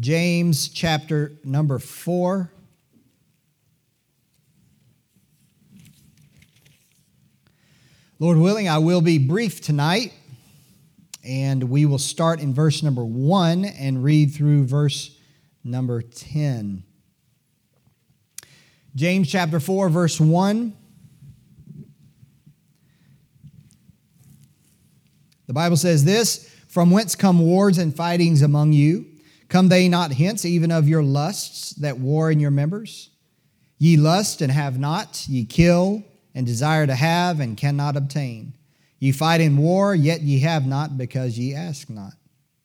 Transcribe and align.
James 0.00 0.70
chapter 0.70 1.32
number 1.44 1.78
4. 1.78 2.50
Lord 8.18 8.38
willing, 8.38 8.66
I 8.66 8.78
will 8.78 9.02
be 9.02 9.18
brief 9.18 9.60
tonight, 9.60 10.14
and 11.22 11.64
we 11.64 11.84
will 11.84 11.98
start 11.98 12.40
in 12.40 12.54
verse 12.54 12.82
number 12.82 13.04
1 13.04 13.66
and 13.66 14.02
read 14.02 14.34
through 14.34 14.64
verse 14.64 15.14
number 15.64 16.00
10. 16.00 16.82
James 18.94 19.30
chapter 19.30 19.60
4, 19.60 19.90
verse 19.90 20.18
1. 20.18 20.72
The 25.46 25.52
Bible 25.52 25.76
says 25.76 26.06
this 26.06 26.48
From 26.68 26.90
whence 26.90 27.14
come 27.14 27.40
wars 27.40 27.76
and 27.76 27.94
fightings 27.94 28.40
among 28.40 28.72
you? 28.72 29.09
Come 29.50 29.68
they 29.68 29.88
not 29.88 30.12
hence, 30.12 30.44
even 30.44 30.70
of 30.70 30.88
your 30.88 31.02
lusts 31.02 31.72
that 31.72 31.98
war 31.98 32.30
in 32.30 32.38
your 32.38 32.52
members? 32.52 33.10
Ye 33.78 33.96
lust 33.96 34.40
and 34.40 34.52
have 34.52 34.78
not, 34.78 35.26
ye 35.28 35.44
kill 35.44 36.04
and 36.36 36.46
desire 36.46 36.86
to 36.86 36.94
have 36.94 37.40
and 37.40 37.56
cannot 37.56 37.96
obtain. 37.96 38.54
Ye 39.00 39.10
fight 39.10 39.40
in 39.40 39.56
war, 39.56 39.92
yet 39.92 40.20
ye 40.20 40.38
have 40.40 40.66
not, 40.66 40.96
because 40.96 41.36
ye 41.36 41.52
ask 41.52 41.90
not. 41.90 42.12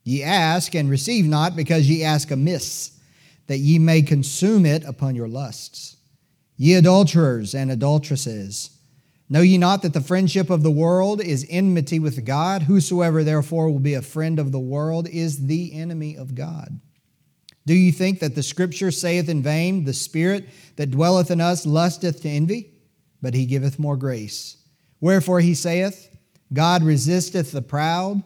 Ye 0.03 0.21
ask 0.21 0.75
and 0.75 0.87
receive 0.87 1.25
not, 1.25 1.55
because 1.55 1.89
ye 1.89 2.03
ask 2.03 2.29
amiss, 2.29 2.91
that 3.47 3.57
ye 3.57 3.79
may 3.79 4.03
consume 4.03 4.63
it 4.63 4.83
upon 4.83 5.15
your 5.15 5.27
lusts. 5.27 5.97
Ye 6.55 6.75
adulterers 6.75 7.55
and 7.55 7.71
adulteresses, 7.71 8.74
Know 9.27 9.41
ye 9.41 9.57
not 9.57 9.81
that 9.81 9.93
the 9.93 10.01
friendship 10.01 10.49
of 10.49 10.61
the 10.61 10.71
world 10.71 11.19
is 11.21 11.47
enmity 11.49 11.97
with 11.99 12.25
God? 12.25 12.63
Whosoever 12.63 13.23
therefore 13.23 13.71
will 13.71 13.79
be 13.79 13.95
a 13.95 14.01
friend 14.01 14.37
of 14.37 14.51
the 14.51 14.59
world 14.59 15.07
is 15.07 15.47
the 15.47 15.73
enemy 15.73 16.15
of 16.15 16.35
God. 16.35 16.79
Do 17.65 17.73
you 17.73 17.91
think 17.91 18.19
that 18.19 18.35
the 18.35 18.43
scripture 18.43 18.91
saith 18.91 19.27
in 19.27 19.41
vain, 19.41 19.85
The 19.85 19.93
Spirit 19.93 20.47
that 20.75 20.91
dwelleth 20.91 21.31
in 21.31 21.41
us 21.41 21.65
lusteth 21.65 22.21
to 22.21 22.29
envy? 22.29 22.73
But 23.21 23.33
he 23.33 23.47
giveth 23.47 23.79
more 23.79 23.97
grace. 23.97 24.57
Wherefore 25.01 25.39
he 25.39 25.55
saith, 25.55 26.15
God 26.53 26.83
resisteth 26.83 27.51
the 27.51 27.63
proud, 27.63 28.23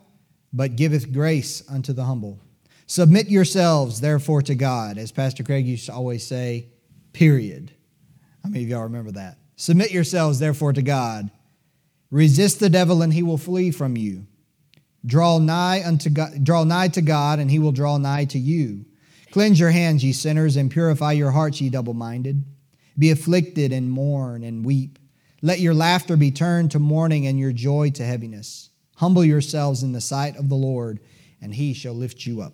but 0.52 0.76
giveth 0.76 1.14
grace 1.14 1.64
unto 1.70 1.94
the 1.94 2.04
humble. 2.04 2.40
Submit 2.86 3.30
yourselves, 3.30 4.02
therefore, 4.02 4.42
to 4.42 4.56
God, 4.56 4.98
as 4.98 5.12
Pastor 5.12 5.44
Craig 5.44 5.66
used 5.66 5.86
to 5.86 5.94
always 5.94 6.26
say, 6.26 6.68
period. 7.14 7.72
How 8.44 8.50
many 8.50 8.64
of 8.64 8.70
y'all 8.70 8.84
remember 8.84 9.12
that? 9.12 9.39
Submit 9.60 9.92
yourselves, 9.92 10.40
therefore, 10.40 10.72
to 10.72 10.82
God. 10.82 11.32
Resist 12.12 12.62
the 12.62 12.70
devil, 12.70 13.02
and 13.02 13.14
he 13.14 13.22
will 13.22 13.38
flee 13.38 13.72
from 13.72 13.98
you. 13.98 14.26
Draw 15.06 15.40
nigh 15.40 15.84
unto 15.86 16.10
God, 16.10 16.46
draw 16.46 16.64
nigh 16.64 16.88
to 16.88 17.02
God, 17.02 17.40
and 17.40 17.52
he 17.52 17.60
will 17.60 17.74
draw 17.74 17.98
nigh 17.98 18.24
to 18.24 18.40
you. 18.40 18.86
Cleanse 19.32 19.60
your 19.60 19.72
hands, 19.72 20.02
ye 20.02 20.14
sinners, 20.14 20.56
and 20.56 20.72
purify 20.72 21.12
your 21.12 21.32
hearts, 21.32 21.60
ye 21.60 21.70
double-minded. 21.70 22.42
Be 22.98 23.12
afflicted 23.12 23.74
and 23.74 23.92
mourn 23.92 24.46
and 24.46 24.66
weep. 24.66 24.98
Let 25.42 25.60
your 25.60 25.74
laughter 25.74 26.16
be 26.16 26.32
turned 26.32 26.72
to 26.72 26.80
mourning 26.80 27.28
and 27.28 27.38
your 27.38 27.52
joy 27.52 27.90
to 27.92 28.06
heaviness. 28.06 28.70
Humble 28.96 29.26
yourselves 29.26 29.84
in 29.84 29.92
the 29.92 30.00
sight 30.00 30.38
of 30.38 30.48
the 30.48 30.56
Lord, 30.56 31.02
and 31.42 31.54
he 31.54 31.74
shall 31.74 31.94
lift 31.94 32.26
you 32.26 32.40
up. 32.40 32.54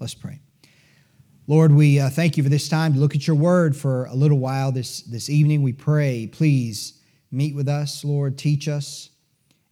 Let's 0.00 0.14
pray. 0.14 0.40
Lord, 1.48 1.72
we 1.72 1.98
uh, 1.98 2.08
thank 2.08 2.36
you 2.36 2.44
for 2.44 2.48
this 2.48 2.68
time 2.68 2.94
to 2.94 3.00
look 3.00 3.16
at 3.16 3.26
your 3.26 3.34
word 3.34 3.76
for 3.76 4.04
a 4.04 4.14
little 4.14 4.38
while 4.38 4.70
this, 4.70 5.00
this 5.02 5.28
evening. 5.28 5.60
We 5.60 5.72
pray, 5.72 6.28
please 6.28 7.00
meet 7.32 7.56
with 7.56 7.68
us, 7.68 8.04
Lord, 8.04 8.38
teach 8.38 8.68
us, 8.68 9.10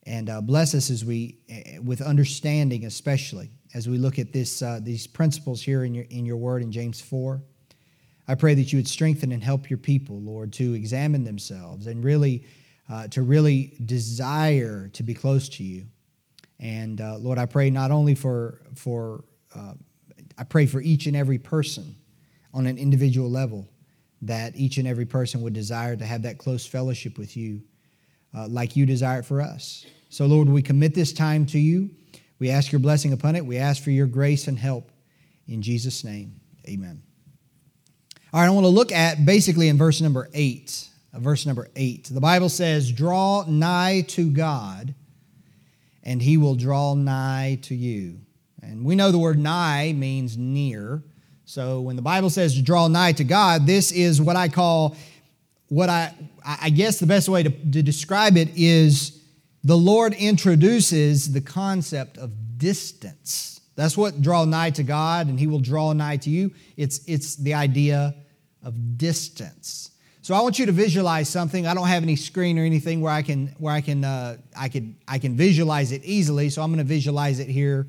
and 0.04 0.28
uh, 0.28 0.40
bless 0.40 0.74
us 0.74 0.90
as 0.90 1.04
we, 1.04 1.38
uh, 1.48 1.80
with 1.80 2.00
understanding 2.00 2.86
especially, 2.86 3.52
as 3.72 3.88
we 3.88 3.98
look 3.98 4.18
at 4.18 4.32
this, 4.32 4.62
uh, 4.62 4.80
these 4.82 5.06
principles 5.06 5.62
here 5.62 5.84
in 5.84 5.94
your, 5.94 6.06
in 6.10 6.26
your 6.26 6.38
word 6.38 6.62
in 6.62 6.72
James 6.72 7.00
4. 7.00 7.40
I 8.26 8.34
pray 8.34 8.54
that 8.54 8.72
you 8.72 8.78
would 8.78 8.88
strengthen 8.88 9.30
and 9.30 9.42
help 9.42 9.70
your 9.70 9.78
people, 9.78 10.20
Lord, 10.20 10.52
to 10.54 10.74
examine 10.74 11.22
themselves 11.22 11.86
and 11.86 12.02
really, 12.02 12.46
uh, 12.88 13.06
to 13.08 13.22
really 13.22 13.76
desire 13.84 14.88
to 14.88 15.04
be 15.04 15.14
close 15.14 15.48
to 15.50 15.62
you. 15.62 15.86
And 16.58 17.00
uh, 17.00 17.18
Lord, 17.18 17.38
I 17.38 17.46
pray 17.46 17.70
not 17.70 17.92
only 17.92 18.16
for, 18.16 18.60
for 18.74 19.22
I 20.40 20.44
pray 20.44 20.64
for 20.64 20.80
each 20.80 21.06
and 21.06 21.14
every 21.14 21.36
person 21.36 21.94
on 22.54 22.66
an 22.66 22.78
individual 22.78 23.30
level 23.30 23.68
that 24.22 24.56
each 24.56 24.78
and 24.78 24.88
every 24.88 25.04
person 25.04 25.42
would 25.42 25.52
desire 25.52 25.94
to 25.96 26.06
have 26.06 26.22
that 26.22 26.38
close 26.38 26.66
fellowship 26.66 27.18
with 27.18 27.36
you 27.36 27.60
uh, 28.34 28.48
like 28.48 28.74
you 28.74 28.86
desire 28.86 29.20
it 29.20 29.26
for 29.26 29.42
us. 29.42 29.84
So, 30.08 30.24
Lord, 30.24 30.48
we 30.48 30.62
commit 30.62 30.94
this 30.94 31.12
time 31.12 31.44
to 31.46 31.58
you. 31.58 31.90
We 32.38 32.50
ask 32.50 32.72
your 32.72 32.78
blessing 32.78 33.12
upon 33.12 33.36
it. 33.36 33.44
We 33.44 33.58
ask 33.58 33.82
for 33.82 33.90
your 33.90 34.06
grace 34.06 34.48
and 34.48 34.58
help. 34.58 34.90
In 35.46 35.60
Jesus' 35.60 36.04
name, 36.04 36.40
amen. 36.66 37.02
All 38.32 38.40
right, 38.40 38.46
I 38.46 38.50
want 38.50 38.64
to 38.64 38.68
look 38.68 38.92
at 38.92 39.26
basically 39.26 39.68
in 39.68 39.76
verse 39.76 40.00
number 40.00 40.30
eight. 40.32 40.88
Uh, 41.12 41.18
verse 41.18 41.44
number 41.44 41.68
eight. 41.76 42.04
The 42.04 42.20
Bible 42.20 42.48
says, 42.48 42.90
Draw 42.90 43.44
nigh 43.46 44.06
to 44.08 44.30
God, 44.30 44.94
and 46.02 46.22
he 46.22 46.38
will 46.38 46.54
draw 46.54 46.94
nigh 46.94 47.58
to 47.62 47.74
you. 47.74 48.20
And 48.62 48.84
we 48.84 48.94
know 48.94 49.10
the 49.10 49.18
word 49.18 49.38
nigh 49.38 49.92
means 49.92 50.36
near. 50.36 51.02
So 51.44 51.80
when 51.80 51.96
the 51.96 52.02
Bible 52.02 52.30
says 52.30 52.54
to 52.54 52.62
draw 52.62 52.88
nigh 52.88 53.12
to 53.12 53.24
God, 53.24 53.66
this 53.66 53.90
is 53.90 54.20
what 54.20 54.36
I 54.36 54.48
call 54.48 54.96
what 55.68 55.88
I 55.88 56.14
I 56.44 56.70
guess 56.70 56.98
the 56.98 57.06
best 57.06 57.28
way 57.28 57.42
to, 57.42 57.50
to 57.50 57.82
describe 57.82 58.36
it 58.36 58.50
is 58.56 59.20
the 59.62 59.76
Lord 59.76 60.14
introduces 60.14 61.32
the 61.32 61.40
concept 61.40 62.18
of 62.18 62.58
distance. 62.58 63.60
That's 63.76 63.96
what 63.96 64.20
draw 64.20 64.44
nigh 64.44 64.70
to 64.70 64.82
God 64.82 65.28
and 65.28 65.38
he 65.38 65.46
will 65.46 65.60
draw 65.60 65.92
nigh 65.92 66.18
to 66.18 66.30
you. 66.30 66.52
It's 66.76 67.00
it's 67.06 67.36
the 67.36 67.54
idea 67.54 68.14
of 68.62 68.98
distance. 68.98 69.90
So 70.22 70.34
I 70.34 70.42
want 70.42 70.58
you 70.58 70.66
to 70.66 70.72
visualize 70.72 71.28
something. 71.28 71.66
I 71.66 71.74
don't 71.74 71.88
have 71.88 72.02
any 72.02 72.14
screen 72.14 72.58
or 72.58 72.62
anything 72.62 73.00
where 73.00 73.12
I 73.12 73.22
can 73.22 73.48
where 73.58 73.72
I 73.72 73.80
can 73.80 74.04
uh, 74.04 74.36
I 74.56 74.68
could 74.68 74.94
I 75.08 75.18
can 75.18 75.36
visualize 75.36 75.92
it 75.92 76.04
easily. 76.04 76.50
So 76.50 76.62
I'm 76.62 76.70
going 76.70 76.78
to 76.78 76.84
visualize 76.84 77.40
it 77.40 77.48
here 77.48 77.88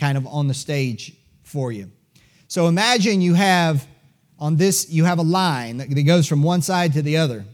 kind 0.00 0.16
of 0.16 0.26
on 0.26 0.48
the 0.48 0.54
stage 0.54 1.12
for 1.42 1.70
you. 1.70 1.92
So 2.48 2.66
imagine 2.66 3.20
you 3.20 3.34
have 3.34 3.86
on 4.38 4.56
this, 4.56 4.88
you 4.88 5.04
have 5.04 5.18
a 5.18 5.22
line 5.22 5.76
that 5.76 6.02
goes 6.06 6.26
from 6.26 6.42
one 6.42 6.62
side 6.62 6.94
to 6.94 7.02
the 7.02 7.18
other, 7.18 7.44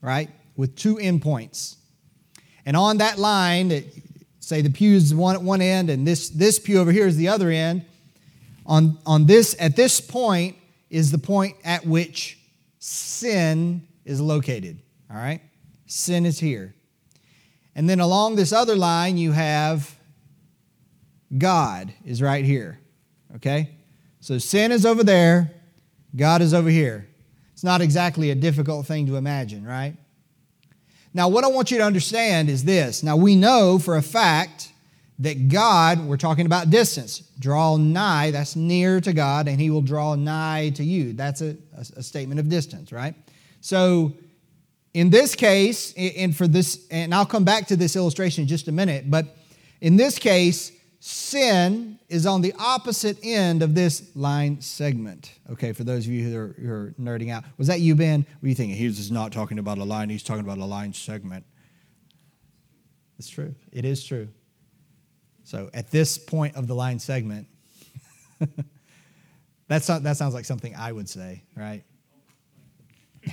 right? 0.00 0.30
With 0.56 0.76
two 0.76 0.96
endpoints. 0.96 1.74
And 2.64 2.76
on 2.76 2.98
that 2.98 3.18
line, 3.18 3.84
say 4.38 4.62
the 4.62 4.70
pew 4.70 4.94
is 4.94 5.12
one 5.12 5.34
at 5.34 5.42
one 5.42 5.60
end 5.60 5.90
and 5.90 6.06
this, 6.06 6.30
this 6.30 6.60
pew 6.60 6.78
over 6.78 6.92
here 6.92 7.08
is 7.08 7.16
the 7.16 7.28
other 7.28 7.50
end. 7.50 7.84
On, 8.64 8.98
on 9.04 9.26
this, 9.26 9.56
at 9.58 9.74
this 9.74 10.00
point 10.00 10.56
is 10.88 11.10
the 11.10 11.18
point 11.18 11.56
at 11.64 11.84
which 11.84 12.38
sin 12.78 13.86
is 14.04 14.20
located. 14.20 14.80
All 15.10 15.16
right? 15.16 15.40
Sin 15.86 16.24
is 16.24 16.38
here. 16.38 16.74
And 17.74 17.90
then 17.90 17.98
along 17.98 18.36
this 18.36 18.52
other 18.52 18.76
line, 18.76 19.18
you 19.18 19.32
have 19.32 19.95
God 21.36 21.92
is 22.04 22.22
right 22.22 22.44
here. 22.44 22.78
Okay? 23.36 23.70
So 24.20 24.38
sin 24.38 24.72
is 24.72 24.86
over 24.86 25.04
there, 25.04 25.52
God 26.14 26.42
is 26.42 26.54
over 26.54 26.68
here. 26.68 27.08
It's 27.52 27.64
not 27.64 27.80
exactly 27.80 28.30
a 28.30 28.34
difficult 28.34 28.86
thing 28.86 29.06
to 29.06 29.16
imagine, 29.16 29.64
right? 29.64 29.96
Now, 31.14 31.28
what 31.28 31.44
I 31.44 31.46
want 31.46 31.70
you 31.70 31.78
to 31.78 31.84
understand 31.84 32.50
is 32.50 32.64
this. 32.64 33.02
Now, 33.02 33.16
we 33.16 33.36
know 33.36 33.78
for 33.78 33.96
a 33.96 34.02
fact 34.02 34.72
that 35.18 35.48
God, 35.48 36.04
we're 36.04 36.18
talking 36.18 36.44
about 36.44 36.68
distance, 36.68 37.20
draw 37.38 37.78
nigh, 37.78 38.30
that's 38.30 38.54
near 38.54 39.00
to 39.00 39.14
God, 39.14 39.48
and 39.48 39.58
He 39.58 39.70
will 39.70 39.80
draw 39.80 40.14
nigh 40.14 40.70
to 40.74 40.84
you. 40.84 41.14
That's 41.14 41.40
a, 41.40 41.56
a, 41.74 42.02
statement 42.02 42.38
of 42.38 42.50
distance, 42.50 42.92
right? 42.92 43.14
So, 43.62 44.12
in 44.92 45.08
this 45.08 45.34
case, 45.34 45.94
and 45.94 46.36
for 46.36 46.46
this, 46.46 46.86
and 46.90 47.14
I'll 47.14 47.24
come 47.24 47.44
back 47.44 47.66
to 47.68 47.76
this 47.76 47.96
illustration 47.96 48.42
in 48.42 48.48
just 48.48 48.68
a 48.68 48.72
minute, 48.72 49.10
but 49.10 49.36
in 49.80 49.96
this 49.96 50.18
case, 50.18 50.72
sin 51.00 51.98
is 52.08 52.26
on 52.26 52.40
the 52.40 52.52
opposite 52.58 53.18
end 53.22 53.62
of 53.62 53.74
this 53.74 54.14
line 54.16 54.60
segment. 54.60 55.32
Okay, 55.50 55.72
for 55.72 55.84
those 55.84 56.06
of 56.06 56.12
you 56.12 56.28
who 56.28 56.38
are, 56.38 56.54
who 56.58 56.72
are 56.72 56.94
nerding 57.00 57.30
out. 57.30 57.44
Was 57.58 57.68
that 57.68 57.80
you, 57.80 57.94
Ben? 57.94 58.20
What 58.40 58.46
are 58.46 58.48
you 58.48 58.54
thinking? 58.54 58.76
He's 58.76 58.96
just 58.96 59.12
not 59.12 59.32
talking 59.32 59.58
about 59.58 59.78
a 59.78 59.84
line, 59.84 60.08
he's 60.10 60.22
talking 60.22 60.44
about 60.44 60.58
a 60.58 60.64
line 60.64 60.92
segment. 60.92 61.44
It's 63.18 63.28
true. 63.28 63.54
It 63.72 63.84
is 63.84 64.04
true. 64.04 64.28
So 65.44 65.70
at 65.72 65.90
this 65.90 66.18
point 66.18 66.56
of 66.56 66.66
the 66.66 66.74
line 66.74 66.98
segment, 66.98 67.46
that's 69.68 69.88
not, 69.88 70.02
that 70.02 70.16
sounds 70.16 70.34
like 70.34 70.44
something 70.44 70.74
I 70.74 70.92
would 70.92 71.08
say, 71.08 71.44
right? 71.54 71.84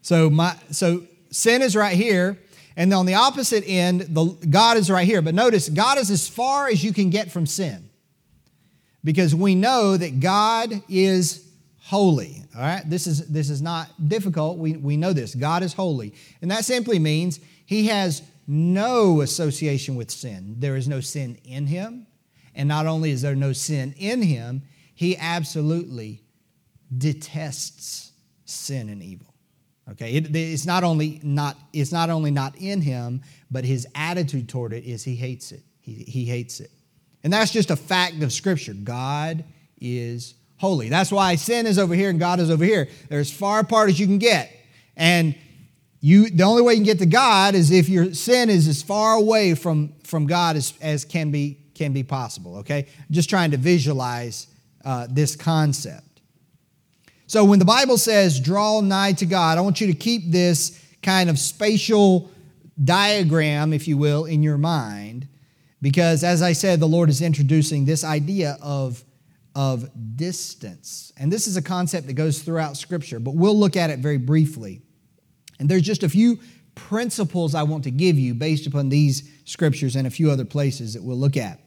so 0.00 0.30
my 0.30 0.56
so 0.70 1.02
sin 1.30 1.60
is 1.60 1.74
right 1.74 1.96
here, 1.96 2.38
and 2.76 2.92
on 2.92 3.06
the 3.06 3.14
opposite 3.14 3.64
end, 3.66 4.00
the, 4.00 4.24
God 4.48 4.76
is 4.76 4.90
right 4.90 5.06
here. 5.06 5.22
But 5.22 5.34
notice, 5.34 5.68
God 5.68 5.98
is 5.98 6.10
as 6.10 6.28
far 6.28 6.68
as 6.68 6.82
you 6.82 6.92
can 6.92 7.10
get 7.10 7.30
from 7.30 7.46
sin. 7.46 7.88
Because 9.02 9.34
we 9.34 9.54
know 9.54 9.96
that 9.96 10.20
God 10.20 10.82
is 10.88 11.46
holy. 11.82 12.42
All 12.56 12.62
right? 12.62 12.82
This 12.88 13.06
is, 13.06 13.28
this 13.28 13.50
is 13.50 13.60
not 13.60 13.90
difficult. 14.08 14.58
We, 14.58 14.72
we 14.72 14.96
know 14.96 15.12
this. 15.12 15.34
God 15.34 15.62
is 15.62 15.74
holy. 15.74 16.14
And 16.40 16.50
that 16.50 16.64
simply 16.64 16.98
means 16.98 17.38
he 17.66 17.86
has 17.88 18.22
no 18.46 19.20
association 19.20 19.94
with 19.94 20.10
sin. 20.10 20.56
There 20.58 20.76
is 20.76 20.88
no 20.88 21.00
sin 21.00 21.38
in 21.44 21.66
him. 21.66 22.06
And 22.54 22.68
not 22.68 22.86
only 22.86 23.10
is 23.10 23.22
there 23.22 23.34
no 23.34 23.52
sin 23.52 23.94
in 23.98 24.22
him, 24.22 24.62
He 24.94 25.16
absolutely 25.16 26.22
detests 26.96 28.12
sin 28.44 28.88
and 28.88 29.02
evil. 29.02 29.33
Okay, 29.90 30.14
it, 30.14 30.34
it's 30.34 30.64
not 30.64 30.82
only 30.82 31.20
not 31.22 31.58
it's 31.72 31.92
not 31.92 32.08
only 32.08 32.30
not 32.30 32.56
in 32.56 32.80
him, 32.80 33.22
but 33.50 33.64
his 33.64 33.86
attitude 33.94 34.48
toward 34.48 34.72
it 34.72 34.84
is 34.84 35.04
he 35.04 35.14
hates 35.14 35.52
it. 35.52 35.62
He, 35.80 35.92
he 35.92 36.24
hates 36.24 36.60
it, 36.60 36.70
and 37.22 37.32
that's 37.32 37.52
just 37.52 37.70
a 37.70 37.76
fact 37.76 38.22
of 38.22 38.32
Scripture. 38.32 38.72
God 38.72 39.44
is 39.78 40.34
holy. 40.56 40.88
That's 40.88 41.12
why 41.12 41.34
sin 41.34 41.66
is 41.66 41.78
over 41.78 41.94
here 41.94 42.08
and 42.08 42.18
God 42.18 42.40
is 42.40 42.50
over 42.50 42.64
here. 42.64 42.88
They're 43.10 43.20
as 43.20 43.30
far 43.30 43.60
apart 43.60 43.90
as 43.90 44.00
you 44.00 44.06
can 44.06 44.18
get, 44.18 44.50
and 44.96 45.34
you 46.00 46.30
the 46.30 46.44
only 46.44 46.62
way 46.62 46.72
you 46.72 46.78
can 46.78 46.84
get 46.84 46.98
to 47.00 47.06
God 47.06 47.54
is 47.54 47.70
if 47.70 47.90
your 47.90 48.14
sin 48.14 48.48
is 48.48 48.66
as 48.68 48.82
far 48.82 49.16
away 49.16 49.54
from 49.54 49.92
from 50.04 50.26
God 50.26 50.56
as, 50.56 50.72
as 50.80 51.04
can 51.04 51.30
be 51.30 51.58
can 51.74 51.92
be 51.92 52.02
possible. 52.02 52.56
Okay, 52.58 52.86
just 53.10 53.28
trying 53.28 53.50
to 53.50 53.58
visualize 53.58 54.46
uh, 54.82 55.06
this 55.10 55.36
concept. 55.36 56.13
So 57.34 57.44
when 57.44 57.58
the 57.58 57.64
Bible 57.64 57.98
says 57.98 58.38
draw 58.38 58.80
nigh 58.80 59.14
to 59.14 59.26
God, 59.26 59.58
I 59.58 59.60
want 59.60 59.80
you 59.80 59.88
to 59.88 59.92
keep 59.92 60.30
this 60.30 60.80
kind 61.02 61.28
of 61.28 61.36
spatial 61.36 62.30
diagram, 62.84 63.72
if 63.72 63.88
you 63.88 63.96
will, 63.96 64.26
in 64.26 64.44
your 64.44 64.56
mind, 64.56 65.26
because 65.82 66.22
as 66.22 66.42
I 66.42 66.52
said, 66.52 66.78
the 66.78 66.86
Lord 66.86 67.08
is 67.08 67.20
introducing 67.20 67.86
this 67.86 68.04
idea 68.04 68.56
of, 68.62 69.02
of 69.56 69.90
distance. 70.14 71.12
And 71.16 71.32
this 71.32 71.48
is 71.48 71.56
a 71.56 71.62
concept 71.62 72.06
that 72.06 72.12
goes 72.12 72.40
throughout 72.40 72.76
Scripture, 72.76 73.18
but 73.18 73.34
we'll 73.34 73.58
look 73.58 73.76
at 73.76 73.90
it 73.90 73.98
very 73.98 74.18
briefly. 74.18 74.82
And 75.58 75.68
there's 75.68 75.82
just 75.82 76.04
a 76.04 76.08
few 76.08 76.38
principles 76.76 77.56
I 77.56 77.64
want 77.64 77.82
to 77.82 77.90
give 77.90 78.16
you 78.16 78.34
based 78.34 78.68
upon 78.68 78.90
these 78.90 79.28
scriptures 79.44 79.96
and 79.96 80.06
a 80.06 80.10
few 80.10 80.30
other 80.30 80.44
places 80.44 80.94
that 80.94 81.02
we'll 81.02 81.18
look 81.18 81.36
at. 81.36 81.58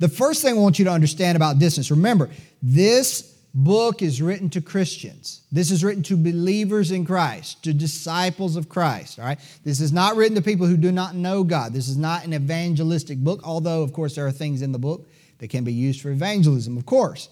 The 0.00 0.08
first 0.08 0.42
thing 0.42 0.56
I 0.56 0.60
want 0.60 0.80
you 0.80 0.84
to 0.86 0.90
understand 0.90 1.36
about 1.36 1.60
distance 1.60 1.92
remember, 1.92 2.28
this 2.60 3.31
book 3.54 4.00
is 4.00 4.22
written 4.22 4.48
to 4.50 4.60
Christians. 4.60 5.42
This 5.52 5.70
is 5.70 5.84
written 5.84 6.02
to 6.04 6.16
believers 6.16 6.90
in 6.90 7.04
Christ, 7.04 7.62
to 7.64 7.74
disciples 7.74 8.56
of 8.56 8.68
Christ, 8.68 9.18
all 9.18 9.26
right? 9.26 9.38
This 9.64 9.80
is 9.80 9.92
not 9.92 10.16
written 10.16 10.36
to 10.36 10.42
people 10.42 10.66
who 10.66 10.76
do 10.76 10.90
not 10.90 11.14
know 11.14 11.44
God. 11.44 11.72
This 11.72 11.88
is 11.88 11.96
not 11.96 12.24
an 12.24 12.32
evangelistic 12.32 13.18
book, 13.18 13.40
although, 13.44 13.82
of 13.82 13.92
course, 13.92 14.14
there 14.14 14.26
are 14.26 14.32
things 14.32 14.62
in 14.62 14.72
the 14.72 14.78
book 14.78 15.06
that 15.38 15.48
can 15.48 15.64
be 15.64 15.72
used 15.72 16.00
for 16.00 16.10
evangelism, 16.10 16.78
of 16.78 16.86
course. 16.86 17.28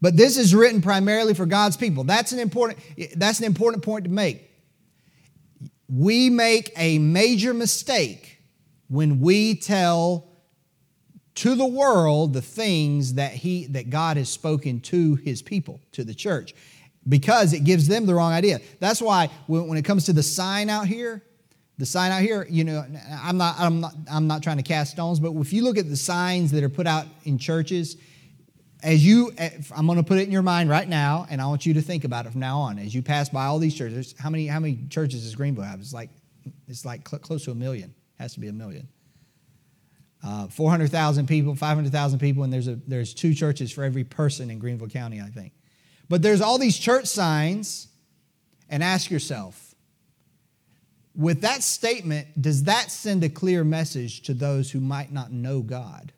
But 0.00 0.16
this 0.16 0.36
is 0.36 0.52
written 0.52 0.82
primarily 0.82 1.32
for 1.32 1.46
God's 1.46 1.76
people. 1.76 2.02
That's 2.02 2.32
an 2.32 2.40
important, 2.40 2.80
that's 3.14 3.38
an 3.38 3.44
important 3.44 3.84
point 3.84 4.04
to 4.04 4.10
make. 4.10 4.50
We 5.88 6.28
make 6.28 6.72
a 6.76 6.98
major 6.98 7.54
mistake 7.54 8.38
when 8.88 9.20
we 9.20 9.54
tell 9.54 10.31
to 11.34 11.54
the 11.54 11.66
world 11.66 12.34
the 12.34 12.42
things 12.42 13.14
that 13.14 13.32
he 13.32 13.66
that 13.66 13.90
God 13.90 14.16
has 14.16 14.28
spoken 14.28 14.80
to 14.80 15.14
his 15.16 15.42
people, 15.42 15.80
to 15.92 16.04
the 16.04 16.14
church, 16.14 16.54
because 17.08 17.52
it 17.52 17.64
gives 17.64 17.88
them 17.88 18.06
the 18.06 18.14
wrong 18.14 18.32
idea. 18.32 18.60
That's 18.80 19.00
why 19.00 19.28
when 19.46 19.78
it 19.78 19.84
comes 19.84 20.04
to 20.06 20.12
the 20.12 20.22
sign 20.22 20.68
out 20.68 20.86
here, 20.86 21.22
the 21.78 21.86
sign 21.86 22.12
out 22.12 22.22
here, 22.22 22.46
you 22.48 22.64
know, 22.64 22.84
I'm 23.10 23.38
not, 23.38 23.58
I'm 23.58 23.80
not, 23.80 23.94
I'm 24.10 24.26
not 24.26 24.42
trying 24.42 24.58
to 24.58 24.62
cast 24.62 24.92
stones, 24.92 25.18
but 25.18 25.32
if 25.32 25.52
you 25.52 25.64
look 25.64 25.78
at 25.78 25.88
the 25.88 25.96
signs 25.96 26.52
that 26.52 26.62
are 26.62 26.68
put 26.68 26.86
out 26.86 27.06
in 27.24 27.38
churches, 27.38 27.96
as 28.82 29.04
you, 29.04 29.32
eh, 29.38 29.50
I'm 29.74 29.86
going 29.86 29.98
to 29.98 30.04
put 30.04 30.18
it 30.18 30.22
in 30.22 30.32
your 30.32 30.42
mind 30.42 30.68
right 30.68 30.88
now, 30.88 31.26
and 31.30 31.40
I 31.40 31.46
want 31.46 31.64
you 31.64 31.74
to 31.74 31.82
think 31.82 32.04
about 32.04 32.26
it 32.26 32.32
from 32.32 32.40
now 32.40 32.58
on. 32.58 32.78
As 32.78 32.94
you 32.94 33.02
pass 33.02 33.30
by 33.30 33.46
all 33.46 33.58
these 33.58 33.74
churches, 33.74 34.14
how 34.18 34.28
many, 34.28 34.46
how 34.46 34.60
many 34.60 34.86
churches 34.90 35.22
does 35.22 35.34
Greenville 35.34 35.64
have? 35.64 35.80
It's 35.80 35.94
like, 35.94 36.10
it's 36.68 36.84
like 36.84 37.04
close 37.04 37.44
to 37.44 37.52
a 37.52 37.54
million. 37.54 37.94
It 38.18 38.22
has 38.22 38.34
to 38.34 38.40
be 38.40 38.48
a 38.48 38.52
million 38.52 38.88
uh, 40.24 40.46
400,000 40.48 41.26
people, 41.26 41.54
500,000 41.54 42.18
people, 42.18 42.44
and 42.44 42.52
there's, 42.52 42.68
a, 42.68 42.76
there's 42.86 43.12
two 43.12 43.34
churches 43.34 43.72
for 43.72 43.82
every 43.82 44.04
person 44.04 44.50
in 44.50 44.58
Greenville 44.58 44.88
County, 44.88 45.20
I 45.20 45.28
think. 45.28 45.52
But 46.08 46.22
there's 46.22 46.40
all 46.40 46.58
these 46.58 46.78
church 46.78 47.06
signs, 47.06 47.88
and 48.68 48.82
ask 48.82 49.10
yourself, 49.10 49.74
with 51.14 51.42
that 51.42 51.62
statement, 51.62 52.40
does 52.40 52.64
that 52.64 52.90
send 52.90 53.22
a 53.22 53.28
clear 53.28 53.64
message 53.64 54.22
to 54.22 54.34
those 54.34 54.70
who 54.70 54.80
might 54.80 55.12
not 55.12 55.30
know 55.30 55.60
God? 55.60 56.12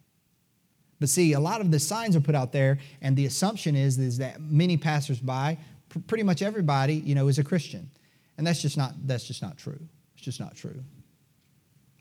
But 1.01 1.09
see, 1.09 1.33
a 1.33 1.41
lot 1.41 1.61
of 1.61 1.71
the 1.71 1.81
signs 1.81 2.15
are 2.15 2.21
put 2.21 2.35
out 2.35 2.53
there, 2.53 2.79
and 3.03 3.17
the 3.17 3.27
assumption 3.27 3.75
is, 3.75 3.99
is 3.99 4.19
that 4.19 4.41
many 4.41 4.77
passersby, 4.77 5.59
pretty 6.07 6.23
much 6.23 6.43
everybody, 6.43 6.95
you 6.95 7.15
know, 7.15 7.29
is 7.29 7.39
a 7.39 7.45
Christian. 7.45 7.91
And 8.39 8.47
that's 8.47 8.63
just 8.63 8.77
not, 8.77 8.95
that's 9.07 9.25
just 9.25 9.43
not 9.43 9.59
true. 9.59 9.81
It's 10.15 10.25
just 10.25 10.41
not 10.41 10.57
true. 10.57 10.83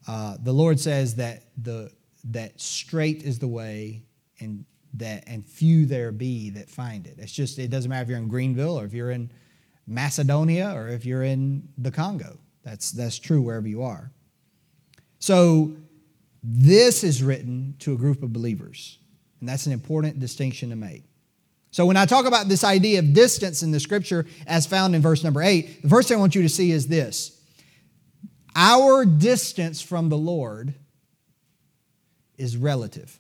Uh, 0.08 0.38
the 0.42 0.54
Lord 0.54 0.80
says 0.80 1.16
that 1.16 1.44
the 1.62 1.92
that 2.26 2.60
straight 2.60 3.24
is 3.24 3.40
the 3.40 3.48
way, 3.48 4.04
and 4.40 4.66
that 4.96 5.24
and 5.28 5.46
few 5.46 5.86
there 5.86 6.12
be 6.12 6.50
that 6.52 6.70
find 6.70 7.08
it. 7.08 7.16
It's 7.18 7.32
just 7.32 7.60
it 7.60 7.70
doesn't 7.70 7.90
matter 7.90 8.04
if 8.04 8.10
you're 8.10 8.18
in 8.18 8.28
Greenville 8.28 8.80
or 8.80 8.86
if 8.86 8.94
you're 8.94 9.12
in 9.12 9.32
Macedonia 9.88 10.74
or 10.76 10.88
if 10.88 11.06
you're 11.06 11.24
in 11.24 11.68
the 11.78 11.92
Congo. 11.92 12.38
That's 12.64 12.92
that's 12.92 13.20
true 13.20 13.42
wherever 13.42 13.68
you 13.68 13.84
are. 13.84 14.12
So 15.20 15.74
this 16.44 17.04
is 17.04 17.24
written 17.24 17.76
to 17.80 17.94
a 17.94 17.98
group 17.98 18.24
of 18.24 18.34
believers, 18.34 19.00
and 19.40 19.48
that's 19.48 19.66
an 19.66 19.74
important 19.74 20.20
distinction 20.20 20.70
to 20.70 20.76
make. 20.76 21.04
So 21.72 21.88
when 21.88 21.98
I 21.98 22.06
talk 22.06 22.26
about 22.26 22.50
this 22.50 22.64
idea 22.64 23.00
of 23.00 23.14
distance 23.14 23.64
in 23.64 23.72
the 23.72 23.80
scripture 23.80 24.28
as 24.46 24.68
found 24.68 24.94
in 24.94 25.02
verse 25.02 25.24
number 25.24 25.42
8, 25.42 25.82
the 25.82 25.90
first 25.90 26.08
thing 26.08 26.18
I 26.18 26.20
want 26.20 26.36
you 26.36 26.44
to 26.44 26.50
see 26.50 26.72
is 26.72 26.88
this 26.88 27.42
our 28.56 29.06
distance 29.06 29.82
from 29.82 30.10
the 30.10 30.18
Lord 30.18 30.74
is 32.38 32.58
relative. 32.58 33.20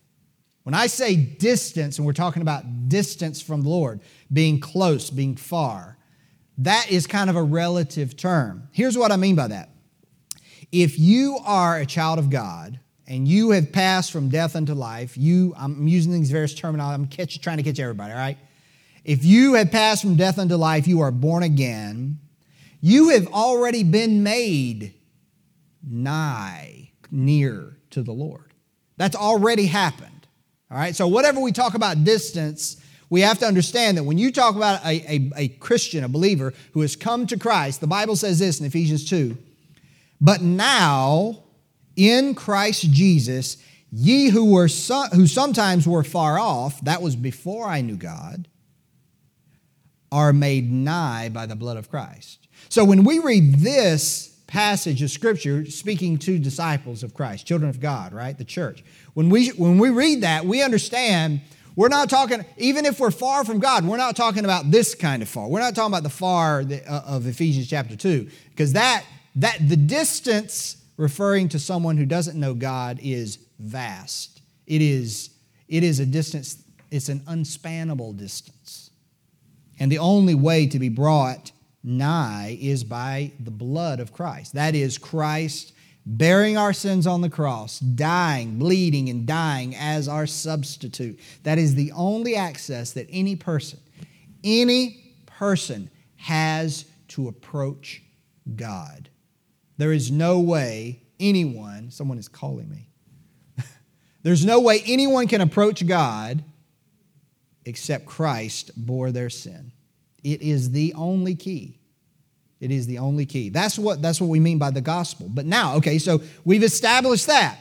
When 0.64 0.74
I 0.74 0.88
say 0.88 1.16
distance, 1.16 1.98
and 1.98 2.06
we're 2.06 2.14
talking 2.14 2.42
about 2.42 2.88
distance 2.88 3.42
from 3.42 3.64
the 3.64 3.70
Lord, 3.70 4.00
being 4.32 4.60
close, 4.60 5.10
being 5.10 5.36
far, 5.36 5.98
that 6.60 6.90
is 6.90 7.08
kind 7.08 7.30
of 7.30 7.36
a 7.36 7.44
relative 7.44 8.16
term. 8.16 8.70
Here's 8.72 8.98
what 8.98 9.12
I 9.12 9.18
mean 9.18 9.36
by 9.36 9.48
that. 9.50 9.70
If 10.72 10.98
you 10.98 11.40
are 11.46 11.78
a 11.78 11.86
child 11.86 12.20
of 12.20 12.30
God 12.30 12.80
and 13.08 13.28
you 13.28 13.52
have 13.52 13.72
passed 13.72 14.12
from 14.12 14.30
death 14.30 14.56
unto 14.56 14.74
life, 14.74 15.18
you, 15.18 15.54
I'm 15.58 15.88
using 15.88 16.14
these 16.14 16.32
various 16.32 16.54
terminology, 16.54 16.96
I'm 16.96 17.08
catch, 17.08 17.40
trying 17.42 17.58
to 17.58 17.64
catch 17.64 17.80
everybody, 17.80 18.14
all 18.14 18.18
right? 18.18 18.38
If 19.04 19.26
you 19.26 19.56
have 19.56 19.72
passed 19.72 20.02
from 20.02 20.16
death 20.16 20.40
unto 20.40 20.56
life, 20.56 20.88
you 20.88 21.02
are 21.02 21.12
born 21.12 21.44
again, 21.44 22.20
you 22.80 23.10
have 23.10 23.28
already 23.28 23.84
been 23.84 24.24
made 24.24 24.94
nigh, 25.88 26.92
near 27.12 27.78
to 27.92 28.02
the 28.02 28.12
Lord. 28.12 28.54
That's 28.98 29.16
already 29.16 29.66
happened. 29.66 30.28
All 30.72 30.78
right, 30.78 30.96
so 30.96 31.08
whatever 31.08 31.40
we 31.40 31.52
talk 31.52 31.76
about 31.76 32.04
distance, 32.04 32.78
we 33.10 33.22
have 33.22 33.38
to 33.40 33.46
understand 33.46 33.98
that 33.98 34.04
when 34.04 34.18
you 34.18 34.32
talk 34.32 34.56
about 34.56 34.84
a, 34.84 35.14
a, 35.14 35.32
a, 35.36 35.48
Christian, 35.50 36.04
a 36.04 36.10
believer 36.10 36.54
who 36.74 36.82
has 36.82 36.96
come 36.96 37.28
to 37.28 37.38
Christ, 37.38 37.80
the 37.80 37.88
Bible 37.88 38.16
says 38.16 38.40
this 38.40 38.60
in 38.60 38.66
Ephesians 38.66 39.08
2 39.08 39.38
But 40.20 40.42
now, 40.42 41.44
in 41.96 42.34
Christ 42.34 42.92
Jesus, 42.92 43.58
ye 43.92 44.30
who 44.30 44.52
were 44.52 44.68
so, 44.68 45.04
who 45.14 45.28
sometimes 45.28 45.88
were 45.88 46.04
far 46.04 46.40
off, 46.40 46.82
that 46.82 47.04
was 47.04 47.16
before 47.16 47.68
I 47.68 47.82
knew 47.82 47.98
God, 47.98 48.48
are 50.12 50.34
made 50.34 50.72
nigh 50.72 51.30
by 51.30 51.46
the 51.46 51.56
blood 51.56 51.78
of 51.78 51.90
Christ. 51.90 52.48
So 52.70 52.84
when 52.84 53.04
we 53.04 53.20
read 53.20 53.60
this 53.60 54.33
passage 54.54 55.02
of 55.02 55.10
scripture 55.10 55.66
speaking 55.66 56.16
to 56.16 56.38
disciples 56.38 57.02
of 57.02 57.16
Christ, 57.16 57.48
children 57.48 57.72
of 57.72 57.80
God, 57.80 58.14
right? 58.14 58.38
The 58.38 58.46
church. 58.46 58.84
When 59.16 59.32
we 59.32 59.50
when 59.50 59.80
we 59.80 59.90
read 59.90 60.22
that, 60.22 60.46
we 60.46 60.62
understand 60.62 61.42
we're 61.76 61.88
not 61.88 62.08
talking 62.08 62.46
even 62.58 62.86
if 62.86 63.00
we're 63.00 63.10
far 63.10 63.44
from 63.44 63.60
God, 63.60 63.84
we're 63.84 63.98
not 63.98 64.16
talking 64.16 64.46
about 64.46 64.70
this 64.70 64.94
kind 64.94 65.24
of 65.24 65.28
far. 65.28 65.48
We're 65.48 65.60
not 65.60 65.74
talking 65.74 65.92
about 65.92 66.04
the 66.04 66.10
far 66.10 66.60
uh, 66.62 67.02
of 67.04 67.26
Ephesians 67.26 67.68
chapter 67.68 67.96
2 67.96 68.30
because 68.52 68.74
that 68.74 69.04
that 69.38 69.58
the 69.68 69.76
distance 69.76 70.78
referring 70.98 71.50
to 71.50 71.58
someone 71.58 71.98
who 71.98 72.06
doesn't 72.06 72.40
know 72.40 72.54
God 72.54 73.00
is 73.02 73.40
vast. 73.58 74.40
It 74.68 74.84
is 74.84 75.32
it 75.68 75.84
is 75.84 76.00
a 76.00 76.06
distance 76.06 76.64
it's 76.92 77.10
an 77.10 77.22
unspannable 77.22 78.16
distance. 78.16 78.92
And 79.80 79.92
the 79.92 79.98
only 79.98 80.36
way 80.36 80.68
to 80.68 80.78
be 80.78 80.90
brought 80.90 81.53
nigh 81.84 82.58
is 82.62 82.84
by 82.84 83.32
the 83.40 83.52
blood 83.52 84.00
of 84.00 84.14
Christ. 84.14 84.54
That 84.54 84.76
is, 84.76 84.98
Christ 84.98 85.74
bearing 86.06 86.58
our 86.58 86.74
sins 86.74 87.08
on 87.08 87.22
the 87.22 87.30
cross, 87.30 87.80
dying, 87.80 88.58
bleeding, 88.60 89.10
and 89.10 89.26
dying 89.26 89.76
as 89.76 90.08
our 90.08 90.28
substitute. 90.28 91.20
That 91.44 91.58
is 91.58 91.76
the 91.76 91.92
only 91.94 92.36
access 92.36 92.92
that 92.94 93.08
any 93.10 93.36
person, 93.36 93.80
any 94.44 95.16
person 95.26 95.90
has 96.18 96.86
to 97.10 97.28
approach 97.28 98.02
God. 98.56 99.10
There 99.78 99.94
is 99.94 100.12
no 100.12 100.40
way 100.40 101.02
anyone, 101.20 101.92
someone 101.92 102.18
is 102.18 102.28
calling 102.28 102.70
me. 102.70 102.90
There's 104.24 104.46
no 104.46 104.60
way 104.60 104.82
anyone 104.86 105.28
can 105.28 105.42
approach 105.42 105.86
God 105.86 106.44
except 107.66 108.06
Christ 108.06 108.72
bore 108.76 109.12
their 109.12 109.30
sin. 109.30 109.73
It 110.24 110.42
is 110.42 110.72
the 110.72 110.94
only 110.96 111.36
key. 111.36 111.80
It 112.60 112.72
is 112.72 112.88
the 112.88 113.00
only 113.00 113.26
key. 113.26 113.50
That's 113.50 113.78
what, 113.78 114.02
that's 114.02 114.22
what 114.22 114.30
we 114.30 114.40
mean 114.40 114.58
by 114.58 114.72
the 114.72 114.82
gospel. 114.82 115.28
But 115.30 115.46
now, 115.46 115.76
okay, 115.76 115.98
so 115.98 116.22
we've 116.46 116.64
established 116.64 117.28
that. 117.28 117.60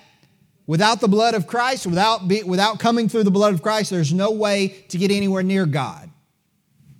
Without 0.66 1.00
the 1.00 1.08
blood 1.08 1.34
of 1.34 1.48
Christ, 1.48 1.86
without, 1.86 2.28
be, 2.28 2.44
without 2.44 2.78
coming 2.78 3.08
through 3.08 3.24
the 3.24 3.32
blood 3.32 3.52
of 3.52 3.62
Christ, 3.62 3.90
there's 3.90 4.12
no 4.12 4.30
way 4.30 4.68
to 4.90 4.98
get 4.98 5.10
anywhere 5.10 5.42
near 5.42 5.66
God. 5.66 6.08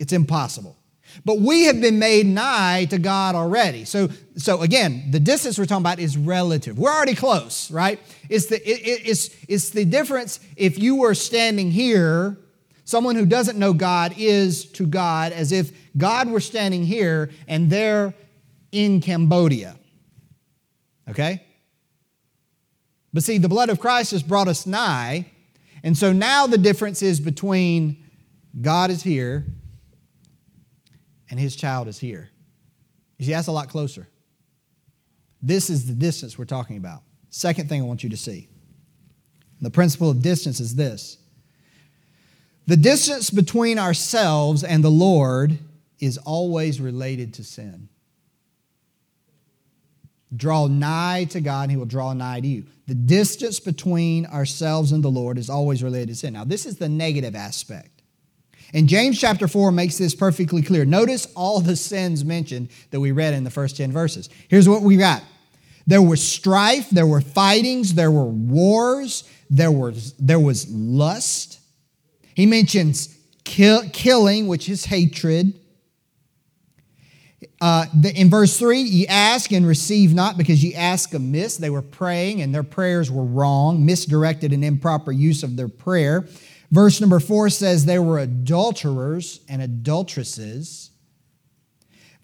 It's 0.00 0.12
impossible. 0.12 0.76
But 1.24 1.38
we 1.38 1.64
have 1.64 1.80
been 1.80 1.98
made 1.98 2.26
nigh 2.26 2.86
to 2.86 2.98
God 2.98 3.34
already. 3.34 3.84
So, 3.84 4.08
so 4.36 4.62
again, 4.62 5.10
the 5.10 5.20
distance 5.20 5.58
we're 5.58 5.66
talking 5.66 5.82
about 5.82 6.00
is 6.00 6.16
relative. 6.16 6.78
We're 6.78 6.90
already 6.90 7.14
close, 7.14 7.70
right? 7.70 8.00
It's 8.28 8.46
the, 8.46 8.56
it, 8.56 9.02
it's, 9.06 9.30
it's 9.48 9.70
the 9.70 9.84
difference 9.84 10.40
if 10.56 10.78
you 10.78 10.96
were 10.96 11.14
standing 11.14 11.70
here, 11.70 12.38
someone 12.92 13.16
who 13.16 13.24
doesn't 13.24 13.58
know 13.58 13.72
God 13.72 14.14
is 14.18 14.66
to 14.72 14.86
God 14.86 15.32
as 15.32 15.50
if 15.50 15.72
God 15.96 16.28
were 16.28 16.40
standing 16.40 16.84
here 16.84 17.30
and 17.48 17.70
they're 17.70 18.12
in 18.70 19.00
Cambodia. 19.00 19.76
Okay? 21.08 21.42
But 23.10 23.22
see, 23.22 23.38
the 23.38 23.48
blood 23.48 23.70
of 23.70 23.80
Christ 23.80 24.10
has 24.10 24.22
brought 24.22 24.46
us 24.46 24.66
nigh. 24.66 25.32
And 25.82 25.96
so 25.96 26.12
now 26.12 26.46
the 26.46 26.58
difference 26.58 27.00
is 27.00 27.18
between 27.18 28.04
God 28.60 28.90
is 28.90 29.02
here 29.02 29.46
and 31.30 31.40
his 31.40 31.56
child 31.56 31.88
is 31.88 31.98
here. 31.98 32.28
You 33.16 33.24
see, 33.24 33.32
that's 33.32 33.48
a 33.48 33.52
lot 33.52 33.70
closer. 33.70 34.06
This 35.40 35.70
is 35.70 35.86
the 35.86 35.94
distance 35.94 36.36
we're 36.36 36.44
talking 36.44 36.76
about. 36.76 37.00
Second 37.30 37.70
thing 37.70 37.80
I 37.80 37.86
want 37.86 38.04
you 38.04 38.10
to 38.10 38.18
see 38.18 38.50
the 39.62 39.70
principle 39.70 40.10
of 40.10 40.20
distance 40.20 40.60
is 40.60 40.74
this 40.74 41.16
the 42.66 42.76
distance 42.76 43.30
between 43.30 43.78
ourselves 43.78 44.62
and 44.62 44.84
the 44.84 44.90
Lord 44.90 45.58
is 45.98 46.18
always 46.18 46.80
related 46.80 47.34
to 47.34 47.44
sin. 47.44 47.88
Draw 50.34 50.68
nigh 50.68 51.24
to 51.30 51.40
God, 51.40 51.62
and 51.62 51.70
He 51.70 51.76
will 51.76 51.84
draw 51.84 52.12
nigh 52.12 52.40
to 52.40 52.46
you. 52.46 52.64
The 52.86 52.94
distance 52.94 53.60
between 53.60 54.26
ourselves 54.26 54.92
and 54.92 55.04
the 55.04 55.10
Lord 55.10 55.38
is 55.38 55.50
always 55.50 55.82
related 55.82 56.08
to 56.08 56.14
sin. 56.14 56.32
Now, 56.32 56.44
this 56.44 56.66
is 56.66 56.78
the 56.78 56.88
negative 56.88 57.36
aspect. 57.36 58.02
And 58.74 58.88
James 58.88 59.20
chapter 59.20 59.46
4 59.46 59.70
makes 59.70 59.98
this 59.98 60.14
perfectly 60.14 60.62
clear. 60.62 60.84
Notice 60.84 61.26
all 61.36 61.60
the 61.60 61.76
sins 61.76 62.24
mentioned 62.24 62.70
that 62.90 63.00
we 63.00 63.12
read 63.12 63.34
in 63.34 63.44
the 63.44 63.50
first 63.50 63.76
10 63.76 63.92
verses. 63.92 64.30
Here's 64.48 64.68
what 64.68 64.82
we 64.82 64.96
got 64.96 65.22
there 65.86 66.02
was 66.02 66.22
strife, 66.22 66.88
there 66.90 67.06
were 67.06 67.20
fightings, 67.20 67.94
there 67.94 68.10
were 68.10 68.24
wars, 68.24 69.28
there 69.50 69.72
was, 69.72 70.14
there 70.14 70.38
was 70.40 70.70
lust. 70.70 71.58
He 72.34 72.46
mentions 72.46 73.16
kill, 73.44 73.88
killing, 73.92 74.46
which 74.46 74.68
is 74.68 74.86
hatred. 74.86 75.58
Uh, 77.60 77.86
the, 77.94 78.12
in 78.18 78.28
verse 78.28 78.58
3, 78.58 78.80
ye 78.80 79.06
ask 79.06 79.52
and 79.52 79.66
receive 79.66 80.14
not 80.14 80.36
because 80.36 80.64
ye 80.64 80.74
ask 80.74 81.14
amiss. 81.14 81.56
They 81.56 81.70
were 81.70 81.82
praying 81.82 82.40
and 82.42 82.54
their 82.54 82.62
prayers 82.62 83.10
were 83.10 83.24
wrong, 83.24 83.84
misdirected 83.84 84.52
and 84.52 84.64
improper 84.64 85.12
use 85.12 85.42
of 85.42 85.56
their 85.56 85.68
prayer. 85.68 86.26
Verse 86.72 87.00
number 87.00 87.20
four 87.20 87.50
says 87.50 87.84
they 87.84 87.98
were 87.98 88.18
adulterers 88.18 89.40
and 89.48 89.60
adulteresses. 89.60 90.90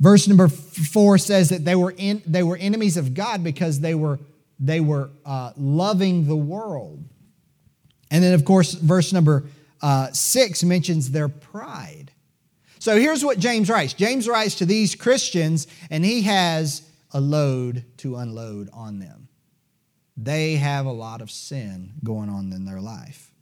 Verse 0.00 0.26
number 0.26 0.48
four 0.48 1.18
says 1.18 1.50
that 1.50 1.64
they 1.64 1.74
were, 1.74 1.94
in, 1.96 2.22
they 2.26 2.42
were 2.42 2.56
enemies 2.56 2.96
of 2.96 3.14
God 3.14 3.44
because 3.44 3.80
they 3.80 3.94
were, 3.94 4.18
they 4.58 4.80
were 4.80 5.10
uh, 5.26 5.52
loving 5.56 6.26
the 6.26 6.36
world. 6.36 7.04
And 8.10 8.24
then, 8.24 8.32
of 8.32 8.44
course, 8.44 8.72
verse 8.72 9.12
number 9.12 9.44
uh, 9.80 10.12
six 10.12 10.64
mentions 10.64 11.10
their 11.10 11.28
pride. 11.28 12.12
So 12.78 12.96
here's 12.96 13.24
what 13.24 13.38
James 13.38 13.68
writes 13.68 13.92
James 13.92 14.28
writes 14.28 14.56
to 14.56 14.66
these 14.66 14.94
Christians, 14.94 15.66
and 15.90 16.04
he 16.04 16.22
has 16.22 16.82
a 17.12 17.20
load 17.20 17.84
to 17.98 18.16
unload 18.16 18.68
on 18.72 18.98
them. 18.98 19.28
They 20.16 20.56
have 20.56 20.86
a 20.86 20.92
lot 20.92 21.20
of 21.20 21.30
sin 21.30 21.92
going 22.02 22.28
on 22.28 22.52
in 22.52 22.64
their 22.64 22.80
life. 22.80 23.32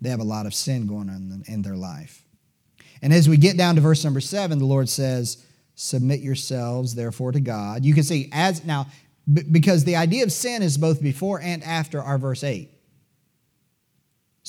They 0.00 0.10
have 0.10 0.20
a 0.20 0.24
lot 0.24 0.46
of 0.46 0.54
sin 0.54 0.86
going 0.86 1.08
on 1.08 1.42
in 1.46 1.62
their 1.62 1.76
life. 1.76 2.24
And 3.02 3.12
as 3.12 3.28
we 3.28 3.36
get 3.36 3.56
down 3.56 3.74
to 3.76 3.80
verse 3.80 4.04
number 4.04 4.20
seven, 4.20 4.58
the 4.58 4.66
Lord 4.66 4.88
says, 4.88 5.44
Submit 5.74 6.20
yourselves, 6.20 6.94
therefore, 6.94 7.32
to 7.32 7.40
God. 7.40 7.86
You 7.86 7.94
can 7.94 8.02
see, 8.02 8.28
as 8.32 8.64
now, 8.64 8.86
because 9.50 9.84
the 9.84 9.96
idea 9.96 10.24
of 10.24 10.32
sin 10.32 10.62
is 10.62 10.76
both 10.76 11.00
before 11.00 11.40
and 11.40 11.62
after 11.64 12.02
our 12.02 12.18
verse 12.18 12.44
8. 12.44 12.70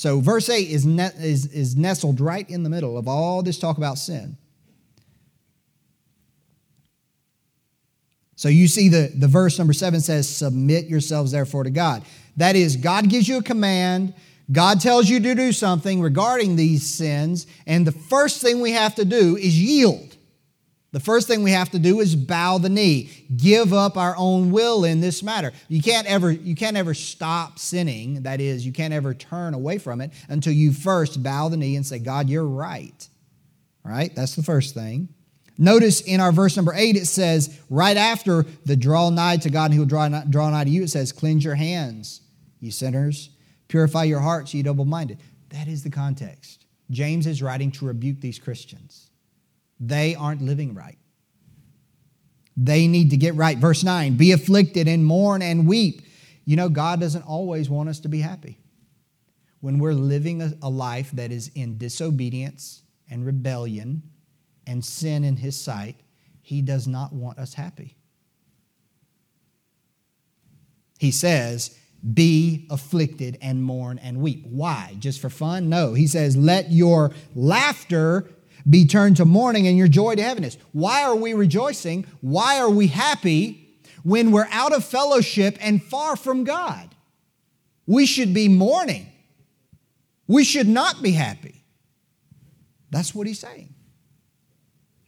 So, 0.02 0.18
verse 0.18 0.48
8 0.48 0.68
is, 0.68 0.84
ne- 0.84 1.12
is, 1.20 1.46
is 1.46 1.76
nestled 1.76 2.20
right 2.20 2.50
in 2.50 2.64
the 2.64 2.68
middle 2.68 2.98
of 2.98 3.06
all 3.06 3.40
this 3.40 3.56
talk 3.56 3.76
about 3.76 3.98
sin. 3.98 4.36
So, 8.34 8.48
you 8.48 8.66
see 8.66 8.88
the, 8.88 9.12
the 9.14 9.28
verse 9.28 9.58
number 9.58 9.72
7 9.72 10.00
says, 10.00 10.28
Submit 10.28 10.86
yourselves, 10.86 11.30
therefore, 11.30 11.62
to 11.62 11.70
God. 11.70 12.02
That 12.36 12.56
is, 12.56 12.74
God 12.74 13.10
gives 13.10 13.28
you 13.28 13.36
a 13.36 13.42
command 13.44 14.12
God 14.50 14.80
tells 14.80 15.08
you 15.08 15.20
to 15.20 15.34
do 15.36 15.52
something 15.52 16.00
regarding 16.00 16.56
these 16.56 16.84
sins, 16.84 17.46
and 17.64 17.86
the 17.86 17.92
first 17.92 18.42
thing 18.42 18.60
we 18.60 18.72
have 18.72 18.96
to 18.96 19.04
do 19.04 19.36
is 19.36 19.56
yield. 19.56 20.11
The 20.92 21.00
first 21.00 21.26
thing 21.26 21.42
we 21.42 21.52
have 21.52 21.70
to 21.70 21.78
do 21.78 22.00
is 22.00 22.14
bow 22.14 22.58
the 22.58 22.68
knee, 22.68 23.26
give 23.34 23.72
up 23.72 23.96
our 23.96 24.14
own 24.18 24.52
will 24.52 24.84
in 24.84 25.00
this 25.00 25.22
matter. 25.22 25.52
You 25.68 25.80
can't 25.82 26.06
ever, 26.06 26.30
you 26.30 26.54
can't 26.54 26.76
ever 26.76 26.92
stop 26.92 27.58
sinning. 27.58 28.24
That 28.24 28.40
is, 28.40 28.66
you 28.66 28.72
can't 28.72 28.92
ever 28.92 29.14
turn 29.14 29.54
away 29.54 29.78
from 29.78 30.00
it 30.02 30.12
until 30.28 30.52
you 30.52 30.72
first 30.72 31.22
bow 31.22 31.48
the 31.48 31.56
knee 31.56 31.76
and 31.76 31.86
say, 31.86 31.98
God, 31.98 32.28
you're 32.28 32.46
right. 32.46 33.08
All 33.84 33.90
right? 33.90 34.14
That's 34.14 34.36
the 34.36 34.42
first 34.42 34.74
thing. 34.74 35.08
Notice 35.56 36.02
in 36.02 36.20
our 36.20 36.32
verse 36.32 36.56
number 36.56 36.74
eight, 36.74 36.96
it 36.96 37.06
says, 37.06 37.58
right 37.70 37.96
after 37.96 38.44
the 38.66 38.76
draw 38.76 39.08
nigh 39.10 39.38
to 39.38 39.50
God 39.50 39.66
and 39.66 39.74
he 39.74 39.78
will 39.78 39.86
draw, 39.86 40.08
draw 40.08 40.50
nigh 40.50 40.64
to 40.64 40.70
you, 40.70 40.82
it 40.82 40.90
says, 40.90 41.10
cleanse 41.12 41.44
your 41.44 41.54
hands, 41.54 42.20
you 42.60 42.70
sinners, 42.70 43.30
Purify 43.72 44.04
your 44.04 44.20
hearts, 44.20 44.52
ye 44.52 44.60
double 44.60 44.84
minded. 44.84 45.16
That 45.48 45.66
is 45.66 45.82
the 45.82 45.88
context. 45.88 46.66
James 46.90 47.26
is 47.26 47.42
writing 47.42 47.70
to 47.72 47.86
rebuke 47.86 48.20
these 48.20 48.38
Christians. 48.38 49.01
They 49.84 50.14
aren't 50.14 50.40
living 50.40 50.74
right. 50.74 50.96
They 52.56 52.86
need 52.86 53.10
to 53.10 53.16
get 53.16 53.34
right. 53.34 53.58
Verse 53.58 53.82
9 53.82 54.16
Be 54.16 54.30
afflicted 54.30 54.86
and 54.86 55.04
mourn 55.04 55.42
and 55.42 55.66
weep. 55.66 56.02
You 56.44 56.56
know, 56.56 56.68
God 56.68 57.00
doesn't 57.00 57.22
always 57.22 57.68
want 57.68 57.88
us 57.88 58.00
to 58.00 58.08
be 58.08 58.20
happy. 58.20 58.58
When 59.60 59.78
we're 59.78 59.94
living 59.94 60.56
a, 60.62 60.68
life 60.68 61.10
that 61.12 61.30
is 61.30 61.50
in 61.54 61.78
disobedience 61.78 62.82
and 63.10 63.26
rebellion 63.26 64.02
and 64.66 64.84
sin 64.84 65.24
in 65.24 65.36
His 65.36 65.60
sight, 65.60 65.96
He 66.40 66.62
does 66.62 66.86
not 66.86 67.12
want 67.12 67.38
us 67.38 67.54
happy. 67.54 67.96
He 70.98 71.10
says, 71.10 71.76
be 72.14 72.66
afflicted 72.70 73.38
and 73.40 73.62
mourn 73.62 73.98
and 73.98 74.18
weep. 74.18 74.44
Why? 74.46 74.96
Just 74.98 75.20
for 75.20 75.30
fun? 75.30 75.68
No. 75.68 75.94
He 75.94 76.06
says, 76.06 76.36
let 76.36 76.70
your 76.70 77.12
laughter 77.34 78.28
be 78.68 78.86
turned 78.86 79.16
to 79.18 79.24
mourning 79.24 79.66
and 79.66 79.76
your 79.76 79.88
joy 79.88 80.14
to 80.14 80.22
heaviness. 80.22 80.56
Why 80.72 81.02
are 81.02 81.16
we 81.16 81.34
rejoicing? 81.34 82.06
Why 82.20 82.58
are 82.58 82.70
we 82.70 82.86
happy 82.88 83.78
when 84.02 84.32
we're 84.32 84.48
out 84.50 84.72
of 84.72 84.84
fellowship 84.84 85.56
and 85.60 85.82
far 85.82 86.16
from 86.16 86.44
God? 86.44 86.94
We 87.86 88.06
should 88.06 88.32
be 88.32 88.48
mourning. 88.48 89.06
We 90.26 90.44
should 90.44 90.68
not 90.68 91.02
be 91.02 91.12
happy. 91.12 91.64
That's 92.90 93.14
what 93.14 93.26
he's 93.26 93.40
saying. 93.40 93.74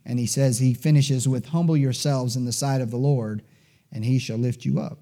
And 0.06 0.18
he 0.18 0.26
says, 0.26 0.58
he 0.58 0.74
finishes 0.74 1.26
with, 1.26 1.46
Humble 1.46 1.76
yourselves 1.76 2.36
in 2.36 2.44
the 2.44 2.52
sight 2.52 2.80
of 2.80 2.90
the 2.90 2.98
Lord, 2.98 3.42
and 3.90 4.04
he 4.04 4.18
shall 4.18 4.36
lift 4.36 4.64
you 4.64 4.80
up. 4.80 4.98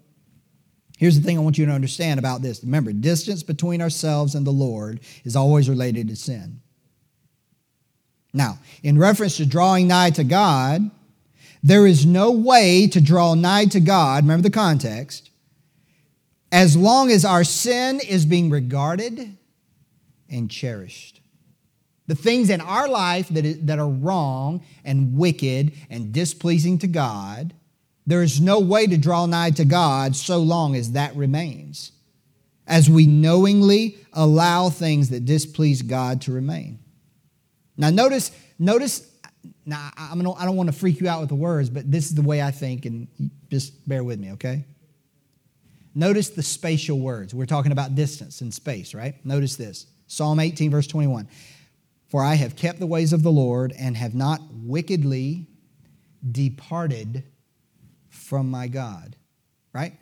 Here's 0.98 1.18
the 1.18 1.26
thing 1.26 1.36
I 1.36 1.40
want 1.40 1.58
you 1.58 1.66
to 1.66 1.72
understand 1.72 2.20
about 2.20 2.42
this. 2.42 2.62
Remember, 2.62 2.92
distance 2.92 3.42
between 3.42 3.82
ourselves 3.82 4.36
and 4.36 4.46
the 4.46 4.52
Lord 4.52 5.00
is 5.24 5.34
always 5.34 5.68
related 5.68 6.06
to 6.08 6.16
sin. 6.16 6.61
Now, 8.32 8.58
in 8.82 8.98
reference 8.98 9.36
to 9.36 9.46
drawing 9.46 9.88
nigh 9.88 10.10
to 10.10 10.24
God, 10.24 10.90
there 11.62 11.86
is 11.86 12.06
no 12.06 12.30
way 12.30 12.86
to 12.88 13.00
draw 13.00 13.34
nigh 13.34 13.66
to 13.66 13.80
God, 13.80 14.24
remember 14.24 14.42
the 14.42 14.50
context, 14.50 15.30
as 16.50 16.76
long 16.76 17.10
as 17.10 17.24
our 17.24 17.44
sin 17.44 18.00
is 18.00 18.26
being 18.26 18.50
regarded 18.50 19.36
and 20.28 20.50
cherished. 20.50 21.20
The 22.06 22.14
things 22.14 22.50
in 22.50 22.60
our 22.60 22.88
life 22.88 23.28
that, 23.28 23.66
that 23.66 23.78
are 23.78 23.88
wrong 23.88 24.62
and 24.84 25.16
wicked 25.16 25.72
and 25.88 26.12
displeasing 26.12 26.78
to 26.78 26.86
God 26.86 27.54
there 28.06 28.22
is 28.22 28.40
no 28.40 28.58
way 28.58 28.86
to 28.86 28.98
draw 28.98 29.26
nigh 29.26 29.50
to 29.52 29.64
God 29.64 30.16
so 30.16 30.38
long 30.38 30.74
as 30.74 30.92
that 30.92 31.14
remains, 31.14 31.92
as 32.66 32.90
we 32.90 33.06
knowingly 33.06 33.96
allow 34.12 34.70
things 34.70 35.10
that 35.10 35.24
displease 35.24 35.82
God 35.82 36.20
to 36.22 36.32
remain. 36.32 36.80
Now, 37.76 37.90
notice, 37.90 38.30
notice. 38.58 39.08
Now, 39.64 39.90
I'm 39.96 40.18
gonna, 40.18 40.32
I 40.32 40.44
don't 40.44 40.56
want 40.56 40.68
to 40.68 40.72
freak 40.72 41.00
you 41.00 41.08
out 41.08 41.20
with 41.20 41.28
the 41.28 41.34
words, 41.34 41.68
but 41.70 41.90
this 41.90 42.06
is 42.06 42.14
the 42.14 42.22
way 42.22 42.42
I 42.42 42.50
think, 42.50 42.86
and 42.86 43.08
just 43.50 43.88
bear 43.88 44.04
with 44.04 44.20
me, 44.20 44.32
okay? 44.32 44.64
Notice 45.94 46.30
the 46.30 46.42
spatial 46.42 46.98
words. 46.98 47.34
We're 47.34 47.46
talking 47.46 47.72
about 47.72 47.94
distance 47.94 48.40
and 48.40 48.52
space, 48.52 48.94
right? 48.94 49.14
Notice 49.24 49.56
this 49.56 49.86
Psalm 50.06 50.40
18, 50.40 50.70
verse 50.70 50.86
21. 50.86 51.28
For 52.08 52.22
I 52.22 52.34
have 52.34 52.56
kept 52.56 52.78
the 52.78 52.86
ways 52.86 53.12
of 53.12 53.22
the 53.22 53.32
Lord 53.32 53.72
and 53.78 53.96
have 53.96 54.14
not 54.14 54.40
wickedly 54.52 55.46
departed 56.30 57.24
from 58.10 58.50
my 58.50 58.68
God. 58.68 59.16
Right? 59.72 59.98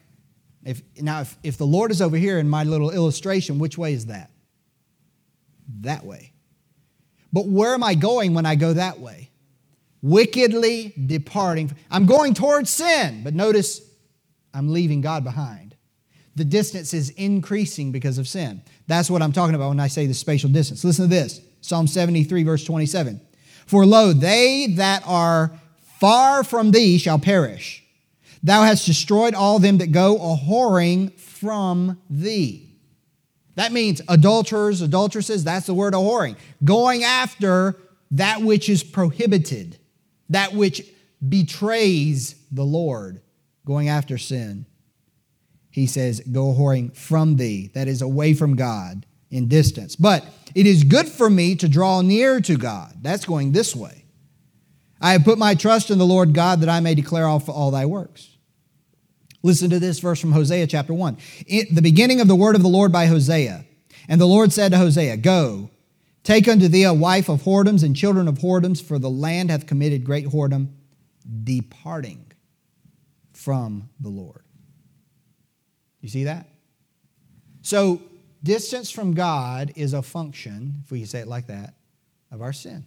If, 0.64 0.82
now, 1.00 1.20
if, 1.20 1.38
if 1.42 1.56
the 1.56 1.66
Lord 1.66 1.90
is 1.90 2.02
over 2.02 2.16
here 2.16 2.38
in 2.38 2.48
my 2.48 2.64
little 2.64 2.90
illustration, 2.90 3.58
which 3.58 3.78
way 3.78 3.92
is 3.94 4.06
that? 4.06 4.30
That 5.82 6.04
way. 6.04 6.32
But 7.32 7.46
where 7.46 7.74
am 7.74 7.84
I 7.84 7.94
going 7.94 8.34
when 8.34 8.46
I 8.46 8.54
go 8.54 8.72
that 8.72 9.00
way? 9.00 9.30
Wickedly 10.02 10.94
departing. 11.06 11.74
I'm 11.90 12.06
going 12.06 12.34
towards 12.34 12.70
sin, 12.70 13.22
but 13.22 13.34
notice 13.34 13.80
I'm 14.52 14.72
leaving 14.72 15.00
God 15.00 15.24
behind. 15.24 15.76
The 16.36 16.44
distance 16.44 16.94
is 16.94 17.10
increasing 17.10 17.92
because 17.92 18.18
of 18.18 18.26
sin. 18.26 18.62
That's 18.86 19.10
what 19.10 19.22
I'm 19.22 19.32
talking 19.32 19.54
about 19.54 19.68
when 19.68 19.80
I 19.80 19.88
say 19.88 20.06
the 20.06 20.14
spatial 20.14 20.48
distance. 20.48 20.84
Listen 20.84 21.08
to 21.08 21.14
this 21.14 21.40
Psalm 21.60 21.86
73, 21.86 22.42
verse 22.44 22.64
27. 22.64 23.20
For 23.66 23.84
lo, 23.84 24.12
they 24.12 24.68
that 24.76 25.02
are 25.06 25.52
far 25.98 26.42
from 26.42 26.70
thee 26.70 26.98
shall 26.98 27.18
perish. 27.18 27.84
Thou 28.42 28.62
hast 28.62 28.86
destroyed 28.86 29.34
all 29.34 29.58
them 29.58 29.78
that 29.78 29.92
go 29.92 30.16
a 30.16 30.36
whoring 30.36 31.12
from 31.20 32.00
thee. 32.08 32.69
That 33.60 33.72
means 33.72 34.00
adulterers, 34.08 34.80
adulteresses, 34.80 35.44
that's 35.44 35.66
the 35.66 35.74
word 35.74 35.94
of 35.94 36.00
whoring. 36.00 36.36
Going 36.64 37.04
after 37.04 37.76
that 38.12 38.40
which 38.40 38.70
is 38.70 38.82
prohibited, 38.82 39.76
that 40.30 40.54
which 40.54 40.82
betrays 41.28 42.36
the 42.50 42.64
Lord, 42.64 43.20
going 43.66 43.90
after 43.90 44.16
sin. 44.16 44.64
He 45.68 45.86
says, 45.86 46.20
Go 46.20 46.54
whoring 46.54 46.96
from 46.96 47.36
thee, 47.36 47.70
that 47.74 47.86
is 47.86 48.00
away 48.00 48.32
from 48.32 48.56
God 48.56 49.04
in 49.30 49.46
distance. 49.46 49.94
But 49.94 50.24
it 50.54 50.64
is 50.64 50.82
good 50.82 51.06
for 51.06 51.28
me 51.28 51.54
to 51.56 51.68
draw 51.68 52.00
near 52.00 52.40
to 52.40 52.56
God. 52.56 52.94
That's 53.02 53.26
going 53.26 53.52
this 53.52 53.76
way. 53.76 54.06
I 55.02 55.12
have 55.12 55.24
put 55.24 55.36
my 55.36 55.54
trust 55.54 55.90
in 55.90 55.98
the 55.98 56.06
Lord 56.06 56.32
God 56.32 56.60
that 56.60 56.70
I 56.70 56.80
may 56.80 56.94
declare 56.94 57.26
all, 57.26 57.42
all 57.48 57.70
thy 57.70 57.84
works. 57.84 58.38
Listen 59.42 59.70
to 59.70 59.78
this 59.78 60.00
verse 60.00 60.20
from 60.20 60.32
Hosea 60.32 60.66
chapter 60.66 60.92
1. 60.92 61.16
the 61.70 61.80
beginning 61.82 62.20
of 62.20 62.28
the 62.28 62.36
word 62.36 62.56
of 62.56 62.62
the 62.62 62.68
Lord 62.68 62.92
by 62.92 63.06
Hosea. 63.06 63.64
And 64.08 64.20
the 64.20 64.26
Lord 64.26 64.52
said 64.52 64.72
to 64.72 64.78
Hosea, 64.78 65.16
Go, 65.16 65.70
take 66.24 66.48
unto 66.48 66.68
thee 66.68 66.84
a 66.84 66.92
wife 66.92 67.28
of 67.28 67.42
whoredoms 67.42 67.82
and 67.82 67.96
children 67.96 68.28
of 68.28 68.38
whoredoms, 68.38 68.82
for 68.82 68.98
the 68.98 69.10
land 69.10 69.50
hath 69.50 69.66
committed 69.66 70.04
great 70.04 70.26
whoredom, 70.26 70.68
departing 71.44 72.32
from 73.32 73.88
the 73.98 74.08
Lord. 74.08 74.42
You 76.00 76.08
see 76.08 76.24
that? 76.24 76.48
So, 77.62 78.02
distance 78.42 78.90
from 78.90 79.14
God 79.14 79.72
is 79.76 79.92
a 79.92 80.02
function, 80.02 80.82
if 80.84 80.90
we 80.90 81.04
say 81.04 81.20
it 81.20 81.28
like 81.28 81.46
that, 81.46 81.74
of 82.30 82.42
our 82.42 82.52
sin. 82.52 82.84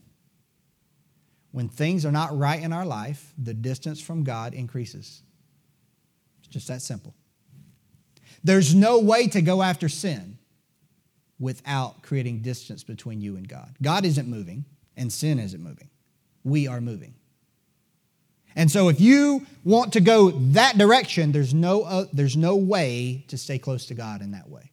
When 1.52 1.70
things 1.70 2.06
are 2.06 2.12
not 2.12 2.38
right 2.38 2.62
in 2.62 2.74
our 2.74 2.86
life, 2.86 3.34
the 3.38 3.54
distance 3.54 4.02
from 4.02 4.24
God 4.24 4.54
increases. 4.54 5.22
Just 6.54 6.68
that 6.68 6.84
simple. 6.84 7.16
There's 8.44 8.76
no 8.76 9.00
way 9.00 9.28
to 9.30 9.42
go 9.42 9.64
after 9.64 9.90
sin 9.90 10.38
without 11.40 12.04
creating 12.04 12.44
distance 12.44 12.84
between 12.84 13.22
you 13.22 13.38
and 13.38 13.48
God. 13.50 13.76
God 13.82 14.06
isn't 14.06 14.28
moving, 14.28 14.66
and 14.96 15.12
sin 15.12 15.40
isn't 15.40 15.64
moving. 15.64 15.90
We 16.44 16.68
are 16.68 16.80
moving. 16.80 17.16
And 18.56 18.70
so, 18.70 18.88
if 18.90 19.02
you 19.02 19.48
want 19.64 19.94
to 19.94 20.00
go 20.00 20.30
that 20.30 20.78
direction, 20.78 21.32
there's 21.32 21.56
no, 21.56 21.82
uh, 21.82 22.06
there's 22.14 22.38
no 22.38 22.56
way 22.56 23.26
to 23.30 23.38
stay 23.38 23.58
close 23.58 23.88
to 23.88 23.96
God 23.96 24.22
in 24.22 24.30
that 24.32 24.48
way. 24.48 24.72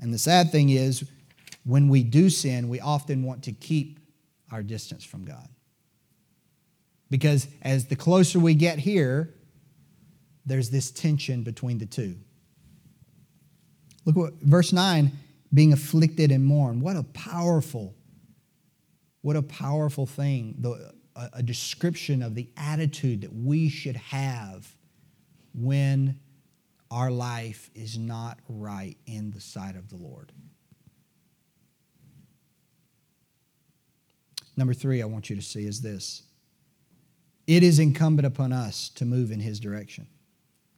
And 0.00 0.12
the 0.12 0.18
sad 0.18 0.50
thing 0.50 0.70
is, 0.70 1.04
when 1.64 1.88
we 1.88 2.02
do 2.02 2.28
sin, 2.28 2.68
we 2.68 2.80
often 2.80 3.22
want 3.22 3.44
to 3.44 3.52
keep 3.52 4.00
our 4.50 4.64
distance 4.64 5.04
from 5.04 5.24
God. 5.24 5.48
Because 7.12 7.46
as 7.60 7.84
the 7.84 7.94
closer 7.94 8.40
we 8.40 8.54
get 8.54 8.78
here, 8.78 9.34
there's 10.46 10.70
this 10.70 10.90
tension 10.90 11.42
between 11.42 11.76
the 11.76 11.84
two. 11.84 12.16
Look 14.06 14.16
what 14.16 14.32
verse 14.40 14.72
9 14.72 15.12
being 15.52 15.74
afflicted 15.74 16.32
and 16.32 16.42
mourn. 16.42 16.80
What 16.80 16.96
a 16.96 17.02
powerful, 17.02 17.94
what 19.20 19.36
a 19.36 19.42
powerful 19.42 20.06
thing. 20.06 20.54
The, 20.58 20.94
a, 21.14 21.28
a 21.34 21.42
description 21.42 22.22
of 22.22 22.34
the 22.34 22.48
attitude 22.56 23.20
that 23.20 23.32
we 23.34 23.68
should 23.68 23.96
have 23.96 24.74
when 25.52 26.18
our 26.90 27.10
life 27.10 27.68
is 27.74 27.98
not 27.98 28.38
right 28.48 28.96
in 29.04 29.32
the 29.32 29.40
sight 29.42 29.76
of 29.76 29.90
the 29.90 29.96
Lord. 29.96 30.32
Number 34.56 34.72
three, 34.72 35.02
I 35.02 35.04
want 35.04 35.28
you 35.28 35.36
to 35.36 35.42
see 35.42 35.66
is 35.66 35.82
this 35.82 36.22
it 37.46 37.62
is 37.62 37.78
incumbent 37.78 38.26
upon 38.26 38.52
us 38.52 38.88
to 38.90 39.04
move 39.04 39.30
in 39.30 39.40
his 39.40 39.58
direction. 39.60 40.06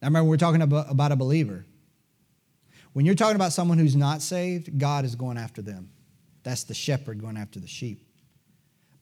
I 0.01 0.07
remember 0.07 0.29
we're 0.29 0.37
talking 0.37 0.61
about, 0.61 1.11
a 1.11 1.15
believer. 1.15 1.65
When 2.93 3.05
you're 3.05 3.15
talking 3.15 3.35
about 3.35 3.53
someone 3.53 3.77
who's 3.77 3.95
not 3.95 4.21
saved, 4.21 4.77
God 4.77 5.05
is 5.05 5.15
going 5.15 5.37
after 5.37 5.61
them. 5.61 5.89
That's 6.43 6.63
the 6.63 6.73
shepherd 6.73 7.21
going 7.21 7.37
after 7.37 7.59
the 7.59 7.67
sheep. 7.67 8.03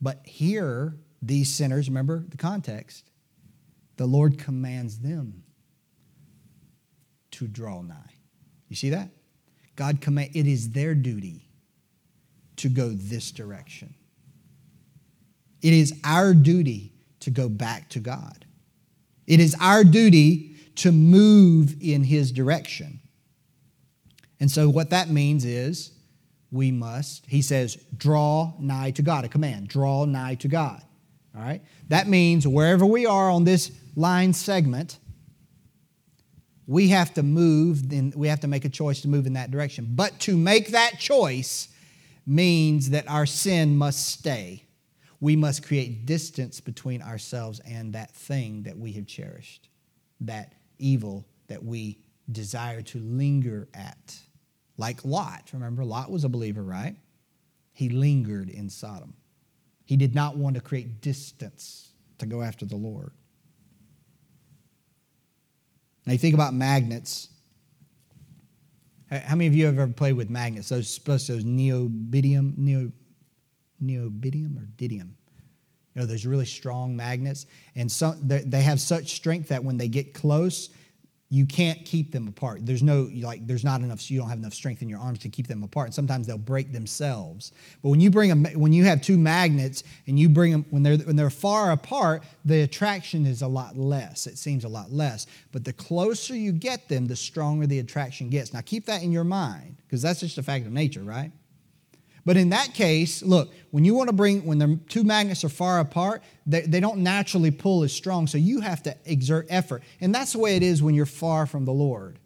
But 0.01 0.21
here, 0.25 0.95
these 1.21 1.53
sinners, 1.53 1.89
remember 1.89 2.23
the 2.27 2.37
context, 2.37 3.09
the 3.97 4.05
Lord 4.05 4.37
commands 4.37 4.99
them 4.99 5.43
to 7.31 7.47
draw 7.47 7.81
nigh. 7.81 7.95
You 8.69 8.75
see 8.75 8.91
that? 8.91 9.09
God 9.75 10.01
command 10.01 10.31
it 10.33 10.47
is 10.47 10.69
their 10.69 10.95
duty 10.95 11.49
to 12.57 12.69
go 12.69 12.89
this 12.89 13.31
direction. 13.31 13.93
It 15.61 15.73
is 15.73 15.99
our 16.03 16.33
duty 16.33 16.92
to 17.23 17.31
go 17.31 17.49
back 17.49 17.89
to 17.89 17.99
God. 17.99 18.45
It 19.27 19.39
is 19.39 19.55
our 19.59 19.83
duty 19.83 20.55
to 20.75 20.91
move 20.91 21.75
in 21.81 22.03
His 22.03 22.31
direction. 22.31 22.99
And 24.39 24.49
so, 24.49 24.69
what 24.69 24.89
that 24.89 25.09
means 25.09 25.45
is 25.45 25.91
we 26.51 26.71
must, 26.71 27.25
He 27.27 27.41
says, 27.41 27.75
draw 27.95 28.53
nigh 28.59 28.91
to 28.91 29.01
God, 29.01 29.25
a 29.25 29.29
command, 29.29 29.67
draw 29.67 30.05
nigh 30.05 30.35
to 30.35 30.47
God. 30.47 30.81
All 31.35 31.41
right? 31.41 31.61
That 31.87 32.07
means 32.07 32.47
wherever 32.47 32.85
we 32.85 33.05
are 33.05 33.29
on 33.29 33.43
this 33.43 33.71
line 33.95 34.33
segment, 34.33 34.99
we 36.67 36.89
have 36.89 37.13
to 37.15 37.23
move, 37.23 37.89
then 37.89 38.13
we 38.15 38.27
have 38.27 38.39
to 38.41 38.47
make 38.47 38.65
a 38.65 38.69
choice 38.69 39.01
to 39.01 39.07
move 39.07 39.25
in 39.25 39.33
that 39.33 39.51
direction. 39.51 39.87
But 39.91 40.19
to 40.21 40.37
make 40.37 40.69
that 40.69 40.99
choice 40.99 41.69
means 42.25 42.91
that 42.91 43.09
our 43.09 43.25
sin 43.25 43.75
must 43.75 44.05
stay 44.07 44.63
we 45.23 45.37
must 45.37 45.65
create 45.65 46.05
distance 46.05 46.59
between 46.59 47.01
ourselves 47.01 47.61
and 47.65 47.93
that 47.93 48.13
thing 48.13 48.61
that 48.63 48.77
we 48.77 48.91
have 48.91 49.07
cherished, 49.07 49.69
that 50.19 50.51
evil 50.79 51.25
that 51.47 51.63
we 51.63 51.97
desire 52.33 52.81
to 52.81 52.99
linger 52.99 53.69
at. 53.73 54.17
Like 54.75 55.05
Lot, 55.05 55.49
remember, 55.53 55.85
Lot 55.85 56.11
was 56.11 56.25
a 56.25 56.29
believer, 56.29 56.61
right? 56.61 56.97
He 57.71 57.87
lingered 57.87 58.49
in 58.49 58.69
Sodom. 58.69 59.13
He 59.85 59.95
did 59.95 60.13
not 60.13 60.35
want 60.35 60.55
to 60.55 60.61
create 60.61 60.99
distance 60.99 61.93
to 62.17 62.25
go 62.25 62.41
after 62.41 62.65
the 62.65 62.75
Lord. 62.75 63.13
Now, 66.05 66.11
you 66.11 66.19
think 66.19 66.35
about 66.35 66.53
magnets. 66.53 67.29
How 69.09 69.37
many 69.37 69.47
of 69.47 69.55
you 69.55 69.67
have 69.67 69.79
ever 69.79 69.93
played 69.93 70.17
with 70.17 70.29
magnets? 70.29 70.67
Those, 70.67 70.97
those 70.97 71.45
neobidium, 71.45 72.57
neo, 72.57 72.91
neobidium 73.81 74.57
or 74.57 74.67
didium. 74.77 75.11
You 75.95 76.01
know, 76.01 76.05
there's 76.05 76.25
really 76.25 76.45
strong 76.45 76.95
magnets, 76.95 77.45
and 77.75 77.91
so 77.91 78.15
they 78.21 78.61
have 78.61 78.81
such 78.81 79.13
strength 79.13 79.49
that 79.49 79.63
when 79.63 79.77
they 79.77 79.87
get 79.87 80.13
close, 80.13 80.69
you 81.33 81.47
can't 81.47 81.83
keep 81.83 82.11
them 82.11 82.27
apart. 82.27 82.63
There's 82.63 82.83
no 82.83 83.09
like 83.11 83.47
there's 83.47 83.63
not 83.63 83.81
enough 83.81 84.11
you 84.11 84.19
don't 84.19 84.29
have 84.29 84.37
enough 84.37 84.53
strength 84.53 84.83
in 84.83 84.89
your 84.89 84.99
arms 84.99 85.17
to 85.19 85.29
keep 85.29 85.47
them 85.47 85.63
apart. 85.63 85.87
And 85.87 85.95
sometimes 85.95 86.27
they'll 86.27 86.37
break 86.37 86.71
themselves. 86.71 87.53
But 87.81 87.89
when 87.89 87.99
you 87.99 88.11
bring 88.11 88.29
them 88.29 88.45
when 88.59 88.71
you 88.71 88.83
have 88.83 89.01
two 89.01 89.17
magnets 89.17 89.83
and 90.05 90.19
you 90.19 90.29
bring 90.29 90.51
them 90.51 90.63
when 90.69 90.83
they're 90.83 90.97
when 90.97 91.15
they're 91.15 91.31
far 91.31 91.71
apart, 91.71 92.23
the 92.45 92.61
attraction 92.61 93.25
is 93.25 93.41
a 93.41 93.47
lot 93.47 93.75
less. 93.75 94.27
It 94.27 94.37
seems 94.37 94.63
a 94.63 94.67
lot 94.67 94.91
less. 94.91 95.25
But 95.51 95.65
the 95.65 95.73
closer 95.73 96.35
you 96.35 96.51
get 96.51 96.87
them, 96.87 97.07
the 97.07 97.15
stronger 97.15 97.65
the 97.65 97.79
attraction 97.79 98.29
gets. 98.29 98.53
Now 98.53 98.61
keep 98.61 98.85
that 98.85 99.01
in 99.01 99.11
your 99.11 99.23
mind 99.23 99.77
because 99.87 100.03
that's 100.03 100.19
just 100.19 100.37
a 100.37 100.43
fact 100.43 100.67
of 100.67 100.71
nature, 100.71 101.01
right? 101.01 101.31
But 102.25 102.37
in 102.37 102.49
that 102.49 102.73
case, 102.73 103.21
look, 103.21 103.53
when 103.71 103.83
you 103.83 103.95
want 103.95 104.07
to 104.07 104.13
bring, 104.13 104.45
when 104.45 104.57
the 104.57 104.79
two 104.87 105.03
magnets 105.03 105.43
are 105.43 105.49
far 105.49 105.79
apart, 105.79 106.23
they, 106.45 106.61
they 106.61 106.79
don't 106.79 106.99
naturally 106.99 107.51
pull 107.51 107.83
as 107.83 107.91
strong. 107.91 108.27
So 108.27 108.37
you 108.37 108.61
have 108.61 108.81
to 108.83 108.95
exert 109.05 109.47
effort. 109.49 109.83
And 109.99 110.15
that's 110.15 110.33
the 110.33 110.39
way 110.39 110.55
it 110.55 110.63
is 110.63 110.81
when 110.81 110.95
you're 110.95 111.05
far 111.05 111.45
from 111.45 111.65
the 111.65 111.73
Lord, 111.73 112.19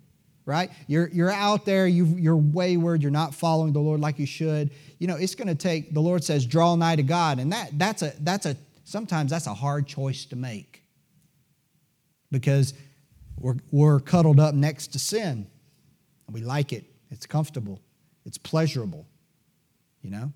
right? 0.46 0.70
You're, 0.86 1.08
you're 1.08 1.32
out 1.32 1.66
there, 1.66 1.88
you, 1.88 2.06
you're 2.06 2.38
wayward, 2.38 3.02
you're 3.02 3.12
not 3.12 3.34
following 3.34 3.74
the 3.74 3.80
Lord 3.80 4.00
like 4.00 4.20
you 4.20 4.28
should. 4.28 4.70
You 5.00 5.08
know, 5.08 5.16
it's 5.16 5.34
going 5.34 5.48
to 5.48 5.56
take, 5.56 5.94
the 5.94 6.00
Lord 6.00 6.24
says, 6.24 6.46
draw 6.46 6.76
nigh 6.76 6.96
to 6.96 7.04
God. 7.04 7.40
And 7.40 7.52
that, 7.52 7.72
that's 7.74 8.04
a, 8.04 8.14
that's 8.20 8.46
a, 8.46 8.56
sometimes 8.84 9.32
that's 9.32 9.48
a 9.48 9.54
hard 9.54 9.88
choice 9.88 10.26
to 10.26 10.36
make 10.36 10.84
because 12.30 12.76
we're, 13.40 13.58
we're 13.72 14.00
cuddled 14.00 14.40
up 14.40 14.54
next 14.54 14.88
to 14.94 15.00
sin. 15.00 15.48
We 16.32 16.42
like 16.42 16.72
it, 16.72 16.86
it's 17.10 17.26
comfortable, 17.26 17.82
it's 18.26 18.38
pleasurable 18.38 19.08
you 20.02 20.10
know? 20.10 20.32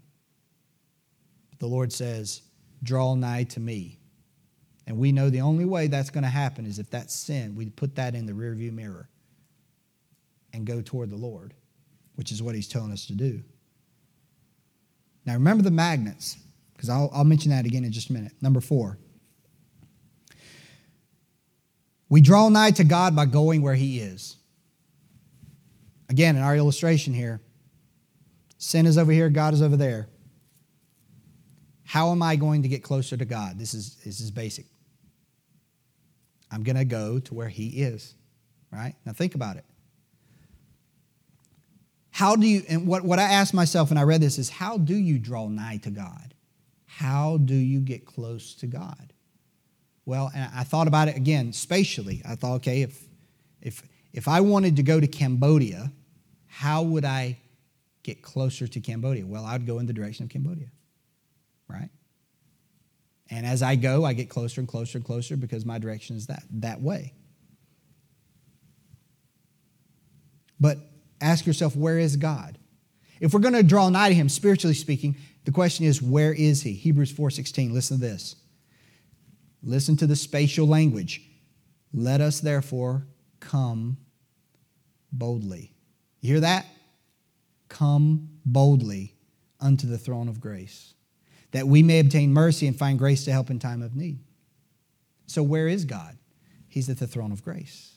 The 1.60 1.68
Lord 1.68 1.94
says, 1.94 2.42
Draw 2.84 3.16
nigh 3.16 3.44
to 3.44 3.60
me. 3.60 4.00
And 4.88 4.98
we 4.98 5.12
know 5.12 5.30
the 5.30 5.42
only 5.42 5.66
way 5.66 5.88
that's 5.88 6.10
going 6.10 6.24
to 6.24 6.30
happen 6.30 6.66
is 6.66 6.80
if 6.80 6.90
that 6.90 7.12
sin, 7.12 7.56
we 7.56 7.70
put 7.70 7.96
that 7.96 8.16
in 8.16 8.26
the 8.26 8.34
rearview 8.34 8.74
mirror 8.74 9.08
and 10.54 10.66
go 10.66 10.82
toward 10.82 11.12
the 11.12 11.16
Lord, 11.16 11.54
which 12.16 12.32
is 12.32 12.42
what 12.42 12.56
he's 12.56 12.68
telling 12.68 12.92
us 12.92 13.06
to 13.06 13.14
do. 13.14 13.44
Now, 15.26 15.34
remember 15.34 15.64
the 15.64 15.72
magnets, 15.72 16.38
because 16.74 16.90
I'll, 16.90 17.12
I'll 17.14 17.24
mention 17.24 17.52
that 17.52 17.66
again 17.66 17.86
in 17.86 17.92
just 17.92 18.10
a 18.10 18.14
minute. 18.14 18.34
Number 18.42 18.60
four. 18.60 18.98
We 22.10 22.20
draw 22.20 22.50
nigh 22.50 22.72
to 22.72 22.84
God 22.84 23.16
by 23.16 23.28
going 23.28 23.62
where 23.62 23.76
he 23.76 24.00
is. 24.00 24.36
Again, 26.10 26.36
in 26.36 26.42
our 26.42 26.58
illustration 26.58 27.14
here, 27.14 27.40
sin 28.62 28.86
is 28.86 28.96
over 28.98 29.12
here, 29.12 29.28
God 29.30 29.56
is 29.56 29.62
over 29.62 29.76
there. 29.76 30.08
How 31.84 32.12
am 32.12 32.22
I 32.22 32.36
going 32.36 32.62
to 32.62 32.70
get 32.70 32.84
closer 32.84 33.18
to 33.18 33.26
God? 33.26 33.58
This 33.58 33.74
is, 33.74 33.96
this 34.06 34.22
is 34.22 34.30
basic. 34.30 34.68
I'm 36.52 36.62
going 36.62 36.76
to 36.76 36.86
go 36.86 37.20
to 37.20 37.34
where 37.34 37.50
He 37.50 37.82
is, 37.82 38.14
right? 38.72 38.94
Now 39.04 39.14
think 39.14 39.34
about 39.34 39.58
it. 39.58 39.66
How 42.12 42.36
do 42.36 42.46
you, 42.46 42.62
and 42.70 42.88
what, 42.88 43.04
what 43.04 43.18
I 43.18 43.24
asked 43.24 43.54
myself 43.54 43.90
when 43.90 43.98
I 43.98 44.04
read 44.04 44.22
this 44.22 44.38
is, 44.38 44.50
how 44.50 44.78
do 44.78 44.96
you 44.96 45.18
draw 45.18 45.48
nigh 45.48 45.78
to 45.78 45.90
God? 45.90 46.36
How 46.86 47.38
do 47.38 47.56
you 47.56 47.80
get 47.80 48.06
close 48.06 48.54
to 48.56 48.68
God? 48.68 49.12
Well, 50.06 50.30
and 50.36 50.50
I 50.54 50.64
thought 50.64 50.88
about 50.88 51.08
it 51.08 51.18
again 51.18 51.52
spatially. 51.52 52.22
I 52.28 52.36
thought, 52.36 52.56
okay, 52.58 52.84
if, 52.84 53.08
if, 53.60 53.82
if 54.14 54.28
I 54.28 54.42
wanted 54.42 54.76
to 54.76 54.84
go 54.84 55.00
to 55.00 55.08
Cambodia, 55.08 55.92
how 56.46 56.84
would 56.84 57.06
I 57.06 57.40
get 58.04 58.22
closer 58.22 58.68
to 58.68 58.80
Cambodia? 58.80 59.26
Well, 59.26 59.46
I 59.46 59.54
would 59.54 59.66
go 59.66 59.80
in 59.80 59.86
the 59.86 59.94
direction 59.94 60.24
of 60.24 60.30
Cambodia, 60.30 60.68
right? 61.68 61.90
And 63.30 63.46
as 63.46 63.64
I 63.64 63.76
go, 63.76 64.04
I 64.04 64.14
get 64.14 64.30
closer 64.30 64.60
and 64.60 64.68
closer 64.68 64.98
and 64.98 65.06
closer 65.06 65.38
because 65.38 65.66
my 65.66 65.80
direction 65.80 66.18
is 66.18 66.28
that, 66.28 66.44
that 66.52 66.82
way. 66.82 67.14
But 70.60 70.78
ask 71.22 71.46
yourself, 71.46 71.76
where 71.76 71.98
is 71.98 72.18
God? 72.18 72.58
If 73.22 73.34
we're 73.34 73.40
going 73.40 73.54
to 73.54 73.64
draw 73.64 73.90
nigh 73.90 74.10
to 74.10 74.16
him, 74.16 74.30
spiritually 74.30 74.74
speaking, 74.74 75.16
the 75.46 75.52
question 75.52 75.86
is, 75.86 76.02
where 76.02 76.34
is 76.34 76.62
he? 76.64 76.74
Hebrews 76.74 77.14
4.16, 77.14 77.72
listen 77.72 77.98
to 77.98 78.02
this. 78.02 78.36
Listen 79.64 79.96
to 79.98 80.08
the 80.08 80.16
spatial 80.16 80.68
language. 80.68 81.22
Let 81.94 82.20
us 82.20 82.40
therefore 82.40 83.08
come 83.40 83.98
boldly. 85.12 85.74
You 86.20 86.34
hear 86.34 86.40
that? 86.42 86.66
Come 87.72 88.28
boldly 88.46 89.16
unto 89.62 89.88
the 89.88 89.98
throne 89.98 90.28
of 90.28 90.42
grace 90.42 90.94
that 91.52 91.68
we 91.68 91.84
may 91.84 92.00
obtain 92.00 92.34
mercy 92.34 92.68
and 92.68 92.78
find 92.78 93.00
grace 93.00 93.24
to 93.26 93.32
help 93.32 93.50
in 93.50 93.60
time 93.60 93.82
of 93.82 93.96
need. 93.96 94.20
So, 95.28 95.42
where 95.42 95.70
is 95.70 95.86
God? 95.86 96.18
He's 96.68 96.90
at 96.90 97.00
the 97.00 97.08
throne 97.08 97.32
of 97.32 97.44
grace. 97.44 97.96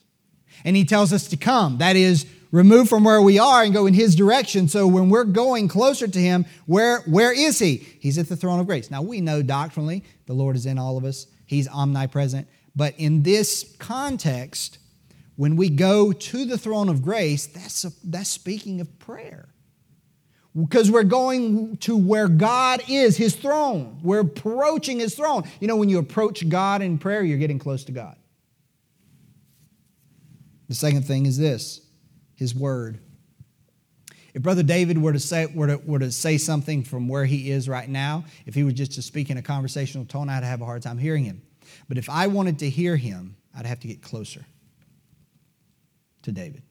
And 0.65 0.77
He 0.77 0.85
tells 0.85 1.13
us 1.13 1.27
to 1.29 1.37
come. 1.37 1.79
That 1.79 1.97
is, 1.97 2.25
remove 2.53 2.89
from 2.89 3.03
where 3.03 3.21
we 3.21 3.39
are 3.41 3.65
and 3.65 3.75
go 3.75 3.87
in 3.87 3.95
His 3.95 4.15
direction. 4.15 4.69
So, 4.69 4.87
when 4.87 5.11
we're 5.11 5.25
going 5.25 5.67
closer 5.67 6.07
to 6.07 6.21
Him, 6.21 6.47
where, 6.67 7.01
where 7.01 7.33
is 7.33 7.59
He? 7.59 7.77
He's 7.99 8.17
at 8.19 8.29
the 8.29 8.37
throne 8.37 8.61
of 8.61 8.67
grace. 8.67 8.93
Now, 8.93 9.03
we 9.03 9.21
know 9.21 9.43
doctrinally 9.43 10.05
the 10.27 10.35
Lord 10.35 10.55
is 10.55 10.67
in 10.67 10.79
all 10.79 10.97
of 10.97 11.05
us, 11.05 11.27
He's 11.47 11.69
omnipresent. 11.69 12.47
But 12.77 12.95
in 12.97 13.25
this 13.25 13.75
context, 13.79 14.79
when 15.35 15.57
we 15.57 15.69
go 15.69 16.13
to 16.13 16.45
the 16.45 16.59
throne 16.59 16.89
of 16.89 17.03
grace, 17.03 17.47
that's, 17.47 17.85
a, 17.85 17.93
that's 18.05 18.31
speaking 18.31 18.81
of 18.81 18.99
prayer 19.01 19.49
because 20.59 20.91
we're 20.91 21.03
going 21.03 21.77
to 21.79 21.97
where 21.97 22.29
God 22.29 22.83
is, 22.89 23.17
His 23.17 23.35
throne. 23.35 23.99
We're 24.03 24.21
approaching 24.21 25.01
His 25.01 25.15
throne. 25.15 25.45
You 25.61 25.69
know, 25.69 25.77
when 25.77 25.89
you 25.89 25.99
approach 25.99 26.49
God 26.49 26.83
in 26.83 26.99
prayer, 26.99 27.23
you're 27.23 27.39
getting 27.39 27.59
close 27.59 27.85
to 27.85 27.93
God. 27.93 28.17
The 30.69 30.75
second 30.75 31.03
thing 31.03 31.27
is 31.27 31.37
this 31.37 31.81
His 32.35 32.55
Word. 32.55 32.99
If 34.33 34.43
Brother 34.43 34.65
David 34.65 34.99
were 34.99 35.13
to 35.13 35.21
say, 35.21 35.47
were 35.47 35.69
to, 35.69 35.77
were 35.87 36.01
to 36.01 36.11
say 36.11 36.39
something 36.39 36.83
from 36.83 37.07
where 37.07 37.25
he 37.25 37.53
is 37.53 37.69
right 37.69 37.89
now, 37.89 38.25
if 38.47 38.55
he 38.55 38.65
was 38.65 38.75
just 38.75 38.93
to 38.93 39.03
speak 39.03 39.31
in 39.31 39.37
a 39.37 39.43
conversational 39.43 40.05
tone, 40.05 40.29
I'd 40.29 40.43
have 40.43 40.61
a 40.61 40.65
hard 40.65 40.83
time 40.83 40.99
hearing 40.99 41.25
him. 41.25 41.41
But 41.89 41.99
if 41.99 42.11
I 42.11 42.27
wanted 42.27 42.59
to 42.59 42.69
hear 42.69 42.97
him, 42.97 43.37
I'd 43.57 43.65
have 43.65 43.79
to 43.81 43.87
get 43.87 44.03
closer 44.03 44.45
to 46.23 46.33
David. 46.33 46.63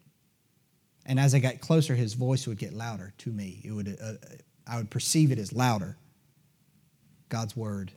And 1.05 1.19
as 1.19 1.35
I 1.35 1.39
got 1.39 1.59
closer, 1.59 1.95
his 1.95 2.13
voice 2.13 2.47
would 2.47 2.57
get 2.57 2.73
louder 2.73 3.13
to 3.19 3.31
me. 3.31 3.61
It 3.63 3.71
would, 3.71 3.97
uh, 4.01 4.13
I 4.65 4.77
would 4.77 4.89
perceive 4.89 5.31
it 5.31 5.39
as 5.39 5.51
louder. 5.51 5.97
God's 7.29 7.55
word. 7.55 7.91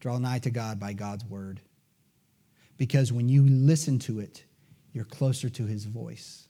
Draw 0.00 0.18
nigh 0.18 0.40
to 0.40 0.50
God 0.50 0.78
by 0.78 0.92
God's 0.92 1.24
word. 1.24 1.60
Because 2.76 3.12
when 3.12 3.28
you 3.28 3.42
listen 3.42 3.98
to 4.00 4.20
it, 4.20 4.44
you're 4.92 5.04
closer 5.04 5.48
to 5.48 5.66
his 5.66 5.84
voice. 5.84 6.48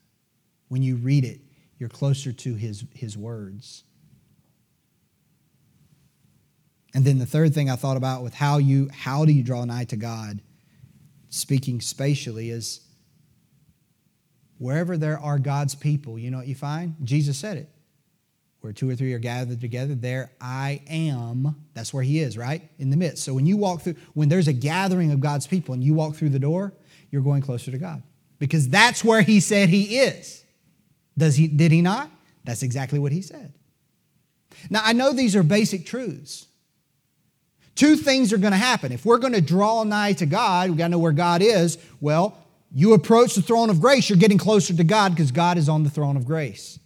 When 0.69 0.83
you 0.83 0.97
read 0.97 1.25
it, 1.25 1.41
you're 1.79 1.89
closer 1.89 2.33
to 2.33 2.55
his, 2.55 2.85
his 2.95 3.17
words. 3.17 3.85
And 6.95 7.05
then 7.05 7.19
the 7.19 7.27
third 7.27 7.55
thing 7.55 7.71
I 7.71 7.77
thought 7.77 7.97
about 7.97 8.23
with 8.23 8.35
how 8.35 8.59
you 8.59 8.89
how 8.93 9.25
do 9.25 9.33
you 9.33 9.43
draw 9.43 9.65
nigh 9.65 9.85
to 9.85 9.97
God, 9.97 10.41
speaking 11.29 11.81
spatially, 11.81 12.51
is 12.51 12.81
Wherever 14.59 14.97
there 14.97 15.19
are 15.19 15.39
God's 15.39 15.75
people, 15.75 16.19
you 16.19 16.31
know 16.31 16.39
what 16.39 16.49
you 16.49 16.55
find? 16.55 16.97
Jesus 17.03 17.39
said 17.39 17.57
it. 17.57 17.69
Where 18.61 18.73
two 18.73 18.91
or 18.91 18.97
three 18.97 19.13
are 19.15 19.21
gathered 19.21 19.61
together, 19.61 19.95
there 19.95 20.33
I 20.41 20.83
am. 20.89 21.55
That's 21.75 21.95
where 21.95 22.03
He 22.03 22.19
is, 22.19 22.37
right? 22.37 22.69
In 22.79 22.91
the 22.91 22.97
midst. 22.97 23.23
So 23.23 23.33
when 23.33 23.47
you 23.47 23.57
walk 23.57 23.83
through, 23.83 23.95
when 24.15 24.29
there's 24.29 24.49
a 24.49 24.53
gathering 24.53 25.13
of 25.13 25.21
God's 25.21 25.47
people 25.47 25.75
and 25.75 25.85
you 25.85 25.95
walk 25.95 26.17
through 26.17 26.31
the 26.31 26.41
door, 26.41 26.73
you're 27.11 27.23
going 27.23 27.41
closer 27.41 27.71
to 27.71 27.79
God. 27.79 28.03
Because 28.41 28.69
that's 28.69 29.05
where 29.05 29.23
He 29.23 29.39
said 29.39 29.69
He 29.69 29.99
is. 29.99 30.45
Does 31.17 31.37
he, 31.37 31.47
did 31.47 31.71
He 31.71 31.83
not? 31.83 32.11
That's 32.45 32.65
exactly 32.65 32.99
what 32.99 33.13
He 33.13 33.23
said. 33.23 33.53
Now, 34.71 34.81
I 34.83 34.93
know 34.93 35.13
these 35.13 35.37
are 35.37 35.45
basic 35.45 35.87
truths. 35.87 36.47
Two 37.77 37.95
things 37.95 38.33
are 38.33 38.39
going 38.39 38.53
to 38.53 38.59
happen. 38.59 38.91
If 38.91 39.07
we're 39.07 39.19
going 39.19 39.35
to 39.35 39.41
draw 39.41 39.85
nigh 39.85 40.15
to 40.15 40.27
God, 40.27 40.71
we 40.71 40.77
got 40.77 40.87
to 40.87 40.91
know 40.91 40.99
where 40.99 41.13
God 41.13 41.43
is. 41.43 41.79
Well, 42.01 42.37
you 42.73 42.93
approach 42.93 43.35
the 43.35 43.43
throne 43.43 43.71
of 43.71 43.81
grace, 43.81 44.09
you're 44.09 44.19
getting 44.19 44.39
closer 44.39 44.75
to 44.75 44.85
God 44.85 45.15
because 45.15 45.33
God 45.33 45.59
is 45.59 45.69
on 45.69 45.85
the 45.85 45.91
throne 45.91 46.17
of 46.17 46.27
grace. 46.27 46.79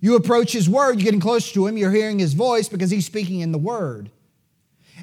You 0.00 0.16
approach 0.16 0.52
His 0.52 0.68
Word, 0.68 0.98
you're 0.98 1.04
getting 1.04 1.20
closer 1.20 1.52
to 1.54 1.66
Him, 1.66 1.76
you're 1.76 1.92
hearing 1.92 2.18
His 2.18 2.34
voice 2.34 2.68
because 2.68 2.90
He's 2.90 3.06
speaking 3.06 3.40
in 3.40 3.52
the 3.52 3.58
Word. 3.58 4.10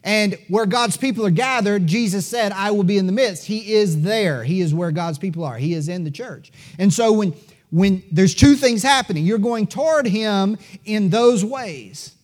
And 0.03 0.37
where 0.47 0.65
God's 0.65 0.97
people 0.97 1.25
are 1.25 1.31
gathered, 1.31 1.87
Jesus 1.87 2.25
said, 2.25 2.51
I 2.51 2.71
will 2.71 2.83
be 2.83 2.97
in 2.97 3.05
the 3.05 3.11
midst. 3.13 3.45
He 3.45 3.73
is 3.73 4.01
there. 4.01 4.43
He 4.43 4.61
is 4.61 4.73
where 4.73 4.91
God's 4.91 5.17
people 5.17 5.43
are. 5.43 5.57
He 5.57 5.73
is 5.73 5.89
in 5.89 6.03
the 6.03 6.11
church. 6.11 6.51
And 6.77 6.93
so 6.93 7.11
when, 7.11 7.33
when 7.69 8.03
there's 8.11 8.35
two 8.35 8.55
things 8.55 8.81
happening, 8.81 9.25
you're 9.25 9.37
going 9.37 9.67
toward 9.67 10.05
Him 10.05 10.57
in 10.85 11.09
those 11.09 11.43
ways. 11.43 12.15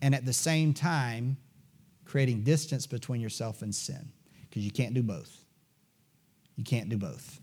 And 0.00 0.14
at 0.14 0.24
the 0.24 0.32
same 0.32 0.74
time, 0.74 1.36
creating 2.04 2.42
distance 2.42 2.86
between 2.86 3.20
yourself 3.20 3.62
and 3.62 3.74
sin 3.74 4.12
because 4.48 4.64
you 4.64 4.70
can't 4.70 4.94
do 4.94 5.02
both. 5.02 5.41
You 6.56 6.64
can't 6.64 6.88
do 6.88 6.96
both. 6.96 7.40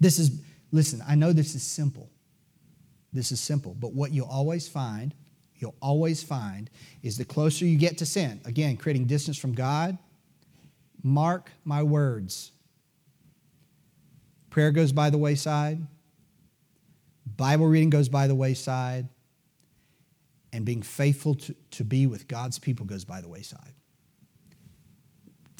This 0.00 0.18
is, 0.18 0.40
listen, 0.72 1.02
I 1.06 1.14
know 1.14 1.32
this 1.32 1.54
is 1.54 1.62
simple. 1.62 2.10
This 3.12 3.30
is 3.30 3.40
simple, 3.40 3.74
but 3.78 3.92
what 3.92 4.10
you'll 4.10 4.26
always 4.26 4.68
find, 4.68 5.14
you'll 5.56 5.76
always 5.82 6.22
find, 6.22 6.70
is 7.02 7.18
the 7.18 7.24
closer 7.24 7.64
you 7.66 7.76
get 7.78 7.98
to 7.98 8.06
sin, 8.06 8.40
again, 8.44 8.76
creating 8.76 9.04
distance 9.04 9.36
from 9.36 9.52
God, 9.52 9.98
mark 11.02 11.50
my 11.64 11.82
words. 11.82 12.52
Prayer 14.50 14.70
goes 14.70 14.92
by 14.92 15.10
the 15.10 15.18
wayside, 15.18 15.86
Bible 17.36 17.66
reading 17.66 17.90
goes 17.90 18.08
by 18.08 18.26
the 18.26 18.34
wayside, 18.34 19.08
and 20.52 20.64
being 20.64 20.82
faithful 20.82 21.34
to, 21.34 21.54
to 21.70 21.84
be 21.84 22.06
with 22.06 22.28
God's 22.28 22.58
people 22.58 22.86
goes 22.86 23.04
by 23.04 23.20
the 23.20 23.28
wayside. 23.28 23.74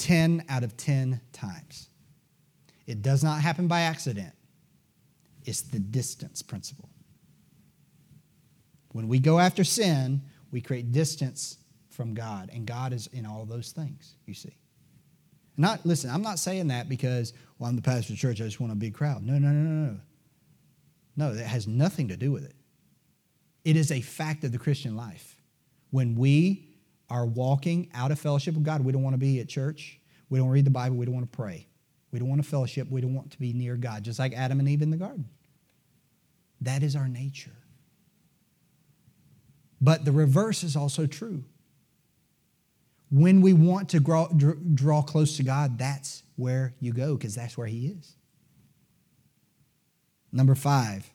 10 0.03 0.47
out 0.49 0.65
of 0.65 0.77
10 0.77 1.21
times. 1.33 1.89
It 2.89 3.03
does 3.03 3.23
not 3.23 3.41
happen 3.41 3.69
by 3.69 3.83
accident, 3.83 4.35
it's 5.45 5.63
the 5.63 5.79
distance 5.79 6.43
principle. 6.43 6.89
When 8.91 9.09
we 9.09 9.21
go 9.21 9.39
after 9.39 9.65
sin, 9.65 10.23
we 10.51 10.61
create 10.61 10.93
distance 10.93 11.57
from 11.89 12.15
God, 12.15 12.51
and 12.53 12.67
God 12.67 12.93
is 12.93 13.07
in 13.09 13.25
all 13.25 13.45
those 13.45 13.71
things, 13.71 14.15
you 14.27 14.35
see. 14.35 14.57
Not 15.57 15.87
listen, 15.87 16.11
I'm 16.11 16.23
not 16.23 16.39
saying 16.39 16.69
that 16.69 16.89
because, 16.89 17.33
well, 17.59 17.71
I'm 17.71 17.77
the 17.77 17.83
pastor 17.83 18.13
of 18.13 18.19
church, 18.19 18.41
I 18.41 18.45
just 18.45 18.61
want 18.61 18.73
a 18.73 18.77
big 18.77 18.95
crowd. 18.95 19.23
No, 19.23 19.35
no, 19.35 19.49
no, 19.49 19.61
no, 19.61 19.93
no. 19.93 20.01
No, 21.17 21.35
that 21.35 21.47
has 21.47 21.69
nothing 21.69 22.09
to 22.09 22.17
do 22.17 22.33
with 22.33 22.45
it. 22.45 22.57
It 23.65 23.77
is 23.77 23.93
a 23.93 24.01
fact 24.01 24.43
of 24.43 24.51
the 24.51 24.59
Christian 24.59 24.97
life. 24.97 25.37
When 25.91 26.17
we 26.17 26.72
are 27.13 27.27
walking 27.27 27.91
out 27.95 28.11
of 28.11 28.19
fellowship 28.19 28.55
with 28.55 28.65
God. 28.65 28.83
We 28.83 28.91
don't 28.91 29.03
want 29.03 29.15
to 29.15 29.19
be 29.19 29.39
at 29.41 29.49
church. 29.49 30.01
We 30.31 30.39
don't 30.39 30.49
read 30.49 30.65
the 30.65 30.71
Bible. 30.71 30.97
We 30.97 31.05
don't 31.05 31.15
want 31.15 31.31
to 31.31 31.37
pray. 31.37 31.67
We 32.11 32.19
don't 32.19 32.29
want 32.29 32.43
to 32.43 32.49
fellowship. 32.49 32.91
We 32.91 33.03
don't 33.03 33.15
want 33.15 33.31
to 33.33 33.39
be 33.39 33.53
near 33.53 33.77
God, 33.77 34.03
just 34.03 34.19
like 34.19 34.33
Adam 34.33 34.61
and 34.61 34.69
Eve 34.69 34.81
in 34.81 34.91
the 34.91 34.97
garden. 34.97 35.27
That 36.63 36.83
is 36.83 36.97
our 36.97 37.09
nature. 37.09 37.53
But 39.81 40.07
the 40.07 40.13
reverse 40.13 40.65
is 40.65 40.75
also 40.75 41.07
true. 41.07 41.45
when 43.13 43.43
we 43.43 43.53
want 43.53 43.91
to 43.91 44.01
draw, 44.01 44.27
draw 44.29 45.03
close 45.03 45.37
to 45.37 45.43
God, 45.43 45.77
that's 45.79 46.23
where 46.37 46.73
you 46.81 46.95
go 46.95 47.15
because 47.15 47.35
that's 47.35 47.59
where 47.59 47.67
He 47.67 47.89
is. 47.89 48.17
Number 50.33 50.55
five, 50.55 51.11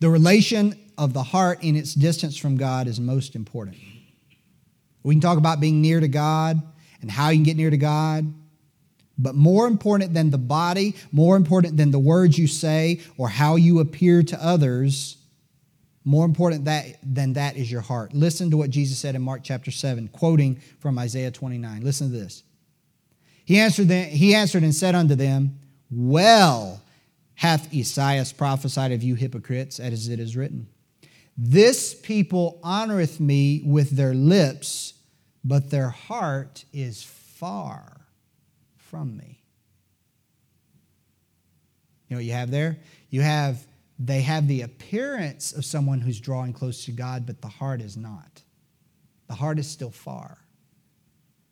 the 0.00 0.10
relation 0.10 0.74
of 0.98 1.12
the 1.12 1.22
heart 1.22 1.62
in 1.62 1.76
its 1.76 1.94
distance 1.94 2.36
from 2.36 2.56
God 2.56 2.88
is 2.88 2.98
most 2.98 3.36
important. 3.36 3.76
We 5.06 5.14
can 5.14 5.20
talk 5.20 5.38
about 5.38 5.60
being 5.60 5.80
near 5.80 6.00
to 6.00 6.08
God 6.08 6.60
and 7.00 7.08
how 7.08 7.28
you 7.28 7.36
can 7.36 7.44
get 7.44 7.56
near 7.56 7.70
to 7.70 7.76
God. 7.76 8.34
But 9.16 9.36
more 9.36 9.68
important 9.68 10.14
than 10.14 10.30
the 10.30 10.38
body, 10.38 10.96
more 11.12 11.36
important 11.36 11.76
than 11.76 11.92
the 11.92 11.98
words 12.00 12.36
you 12.36 12.48
say 12.48 13.00
or 13.16 13.28
how 13.28 13.54
you 13.54 13.78
appear 13.78 14.24
to 14.24 14.44
others, 14.44 15.16
more 16.04 16.24
important 16.24 16.64
that, 16.64 16.96
than 17.04 17.34
that 17.34 17.56
is 17.56 17.70
your 17.70 17.82
heart. 17.82 18.14
Listen 18.14 18.50
to 18.50 18.56
what 18.56 18.70
Jesus 18.70 18.98
said 18.98 19.14
in 19.14 19.22
Mark 19.22 19.42
chapter 19.44 19.70
7, 19.70 20.08
quoting 20.08 20.56
from 20.80 20.98
Isaiah 20.98 21.30
29. 21.30 21.82
Listen 21.82 22.10
to 22.10 22.18
this. 22.18 22.42
He 23.44 23.60
answered, 23.60 23.86
them, 23.86 24.08
he 24.08 24.34
answered 24.34 24.64
and 24.64 24.74
said 24.74 24.96
unto 24.96 25.14
them, 25.14 25.60
Well 25.88 26.82
hath 27.34 27.72
Esaias 27.72 28.32
prophesied 28.32 28.90
of 28.90 29.04
you 29.04 29.14
hypocrites, 29.14 29.78
as 29.78 30.08
it 30.08 30.18
is 30.18 30.36
written. 30.36 30.66
This 31.38 31.94
people 31.94 32.58
honoreth 32.64 33.20
me 33.20 33.62
with 33.64 33.90
their 33.90 34.14
lips, 34.14 34.94
but 35.46 35.70
their 35.70 35.90
heart 35.90 36.64
is 36.72 37.04
far 37.04 38.00
from 38.76 39.16
me. 39.16 39.44
You 42.08 42.14
know 42.14 42.18
what 42.18 42.24
you 42.24 42.32
have 42.32 42.50
there? 42.50 42.78
You 43.10 43.20
have, 43.20 43.64
they 43.98 44.22
have 44.22 44.48
the 44.48 44.62
appearance 44.62 45.52
of 45.52 45.64
someone 45.64 46.00
who's 46.00 46.18
drawing 46.18 46.52
close 46.52 46.84
to 46.86 46.92
God, 46.92 47.26
but 47.26 47.40
the 47.40 47.48
heart 47.48 47.80
is 47.80 47.96
not. 47.96 48.42
The 49.28 49.34
heart 49.34 49.60
is 49.60 49.68
still 49.68 49.90
far. 49.90 50.38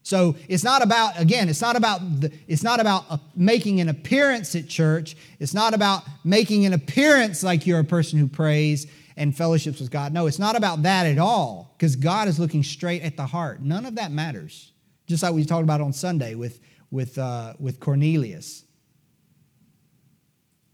So 0.02 0.36
it's 0.48 0.64
not 0.64 0.82
about 0.82 1.18
again, 1.18 1.48
it's 1.48 1.62
not 1.62 1.76
about 1.76 2.20
the, 2.20 2.32
it's 2.46 2.62
not 2.62 2.78
about 2.78 3.04
uh, 3.08 3.16
making 3.34 3.80
an 3.80 3.88
appearance 3.88 4.54
at 4.54 4.68
church. 4.68 5.16
It's 5.38 5.54
not 5.54 5.72
about 5.72 6.02
making 6.24 6.66
an 6.66 6.74
appearance 6.74 7.42
like 7.42 7.66
you're 7.66 7.80
a 7.80 7.84
person 7.84 8.18
who 8.18 8.28
prays 8.28 8.86
and 9.16 9.36
fellowships 9.36 9.80
with 9.80 9.90
God. 9.90 10.12
No, 10.12 10.26
it's 10.26 10.38
not 10.38 10.56
about 10.56 10.82
that 10.82 11.06
at 11.06 11.18
all 11.18 11.74
because 11.76 11.96
God 11.96 12.28
is 12.28 12.38
looking 12.38 12.62
straight 12.62 13.02
at 13.02 13.16
the 13.16 13.26
heart. 13.26 13.62
None 13.62 13.86
of 13.86 13.94
that 13.96 14.10
matters. 14.10 14.72
Just 15.06 15.22
like 15.22 15.34
we 15.34 15.44
talked 15.44 15.62
about 15.62 15.80
on 15.80 15.92
Sunday 15.92 16.34
with 16.34 16.60
with, 16.94 17.18
uh, 17.18 17.54
with 17.58 17.80
Cornelius. 17.80 18.64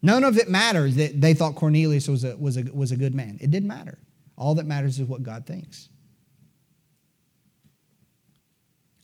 None 0.02 0.22
of 0.22 0.36
it 0.36 0.50
matters 0.50 0.96
that 0.96 1.18
they 1.18 1.32
thought 1.32 1.54
Cornelius 1.54 2.08
was 2.08 2.24
a, 2.24 2.36
was, 2.36 2.58
a, 2.58 2.64
was 2.74 2.92
a 2.92 2.96
good 2.96 3.14
man. 3.14 3.38
It 3.40 3.50
didn't 3.50 3.68
matter. 3.68 3.98
All 4.36 4.54
that 4.56 4.66
matters 4.66 4.98
is 4.98 5.06
what 5.06 5.22
God 5.22 5.46
thinks. 5.46 5.88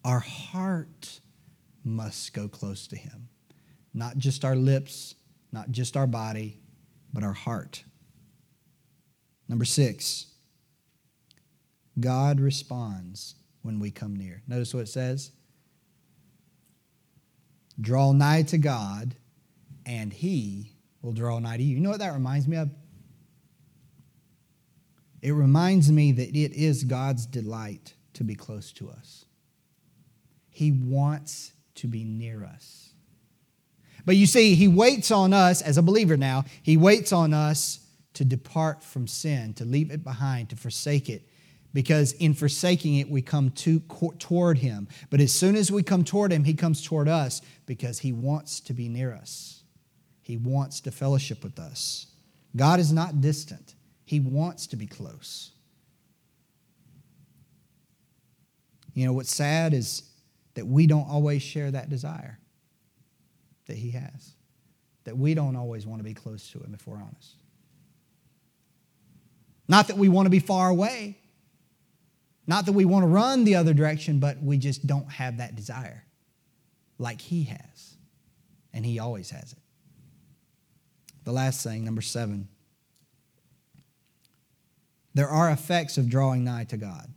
Our 0.05 0.21
heart 0.21 1.21
must 1.85 2.35
go 2.35 2.49
close 2.49 2.87
to 2.89 2.97
Him. 2.97 3.29
Not 3.95 4.19
just 4.19 4.45
our 4.45 4.55
lips, 4.55 5.15
not 5.53 5.71
just 5.71 5.97
our 5.97 6.07
body, 6.07 6.61
but 7.15 7.25
our 7.25 7.33
heart. 7.33 7.83
Number 9.49 9.65
six, 9.65 10.27
God 11.99 12.41
responds 12.41 13.37
when 13.63 13.79
we 13.79 13.91
come 13.91 14.17
near. 14.17 14.43
Notice 14.47 14.75
what 14.75 14.81
it 14.81 14.89
says 14.89 15.33
Draw 17.81 18.13
nigh 18.13 18.43
to 18.43 18.59
God, 18.59 19.15
and 19.85 20.13
He 20.13 20.73
will 21.03 21.13
draw 21.13 21.39
nigh 21.39 21.57
to 21.57 21.63
you. 21.63 21.77
You 21.77 21.81
know 21.81 21.91
what 21.91 22.01
that 22.01 22.15
reminds 22.15 22.49
me 22.49 22.57
of? 22.57 22.71
It 25.23 25.33
reminds 25.33 25.91
me 25.91 26.13
that 26.13 26.29
it 26.29 26.53
is 26.53 26.85
God's 26.85 27.27
delight 27.27 27.95
to 28.15 28.25
be 28.25 28.35
close 28.35 28.73
to 28.75 28.91
us. 28.91 29.25
He 30.51 30.73
wants 30.73 31.53
to 31.77 31.87
be 31.87 32.05
near 32.05 32.45
us. 32.45 32.91
But 34.05 34.17
you 34.17 34.27
see, 34.27 34.55
He 34.55 34.69
waits 34.69 35.11
on 35.11 35.33
us, 35.33 35.63
as 35.63 35.77
a 35.77 35.83
believer 35.83 36.17
now, 36.17 36.45
He 36.63 36.77
waits 36.77 37.13
on 37.13 37.35
us 37.35 37.86
to 38.17 38.25
depart 38.25 38.83
from 38.83 39.07
sin, 39.07 39.53
to 39.55 39.65
leave 39.65 39.91
it 39.91 40.03
behind, 40.03 40.49
to 40.51 40.57
forsake 40.57 41.11
it, 41.11 41.29
because 41.75 42.13
in 42.13 42.33
forsaking 42.33 42.97
it, 42.97 43.11
we 43.11 43.21
come 43.21 43.51
to, 43.51 43.81
toward 44.19 44.59
him. 44.59 44.89
But 45.11 45.21
as 45.21 45.33
soon 45.33 45.55
as 45.55 45.71
we 45.71 45.83
come 45.83 46.03
toward 46.03 46.33
him, 46.33 46.45
he 46.45 46.55
comes 46.55 46.83
toward 46.83 47.09
us 47.09 47.43
because 47.67 47.99
he 47.99 48.13
wants 48.13 48.61
to 48.61 48.73
be 48.73 48.89
near 48.89 49.13
us. 49.13 49.63
He 50.23 50.39
wants 50.39 50.81
to 50.81 50.91
fellowship 50.91 51.45
with 51.45 51.59
us. 51.59 52.07
God 52.57 52.81
is 52.81 52.91
not 52.91 53.21
distant, 53.21 53.75
he 54.05 54.21
wants 54.21 54.67
to 54.69 54.77
be 54.77 54.87
close. 54.87 55.51
You 58.95 59.05
know, 59.05 59.13
what's 59.13 59.35
sad 59.35 59.75
is 59.75 60.05
that 60.55 60.67
we 60.67 60.87
don't 60.87 61.09
always 61.09 61.43
share 61.43 61.71
that 61.71 61.91
desire 61.91 62.39
that 63.67 63.77
he 63.77 63.91
has, 63.91 64.37
that 65.05 65.19
we 65.19 65.35
don't 65.35 65.55
always 65.55 65.87
want 65.87 66.01
to 66.01 66.05
be 66.05 66.15
close 66.15 66.51
to 66.53 66.59
him, 66.61 66.73
if 66.73 66.87
we're 66.87 66.97
honest. 66.97 67.35
Not 69.69 69.89
that 69.89 69.97
we 69.97 70.09
want 70.09 70.27
to 70.27 70.31
be 70.31 70.39
far 70.39 70.69
away, 70.69 71.19
not 72.47 72.67
that 72.67 72.73
we 72.73 72.85
want 72.85 73.03
to 73.03 73.09
run 73.09 73.45
the 73.45 73.57
other 73.57 73.75
direction, 73.75 74.21
but 74.21 74.41
we 74.41 74.59
just 74.59 74.87
don't 74.87 75.11
have 75.11 75.39
that 75.39 75.57
desire 75.57 76.05
like 76.99 77.21
He 77.21 77.45
has. 77.45 77.97
And 78.73 78.85
He 78.87 78.99
always 78.99 79.31
has 79.31 79.53
it. 79.53 79.59
The 81.25 81.33
last 81.33 81.65
thing, 81.65 81.85
number 81.85 82.03
seven, 82.03 82.49
there 85.15 85.29
are 85.29 85.51
effects 85.51 85.99
of 85.99 86.09
drawing 86.09 86.45
nigh 86.45 86.65
to 86.65 86.77
God. 86.77 87.13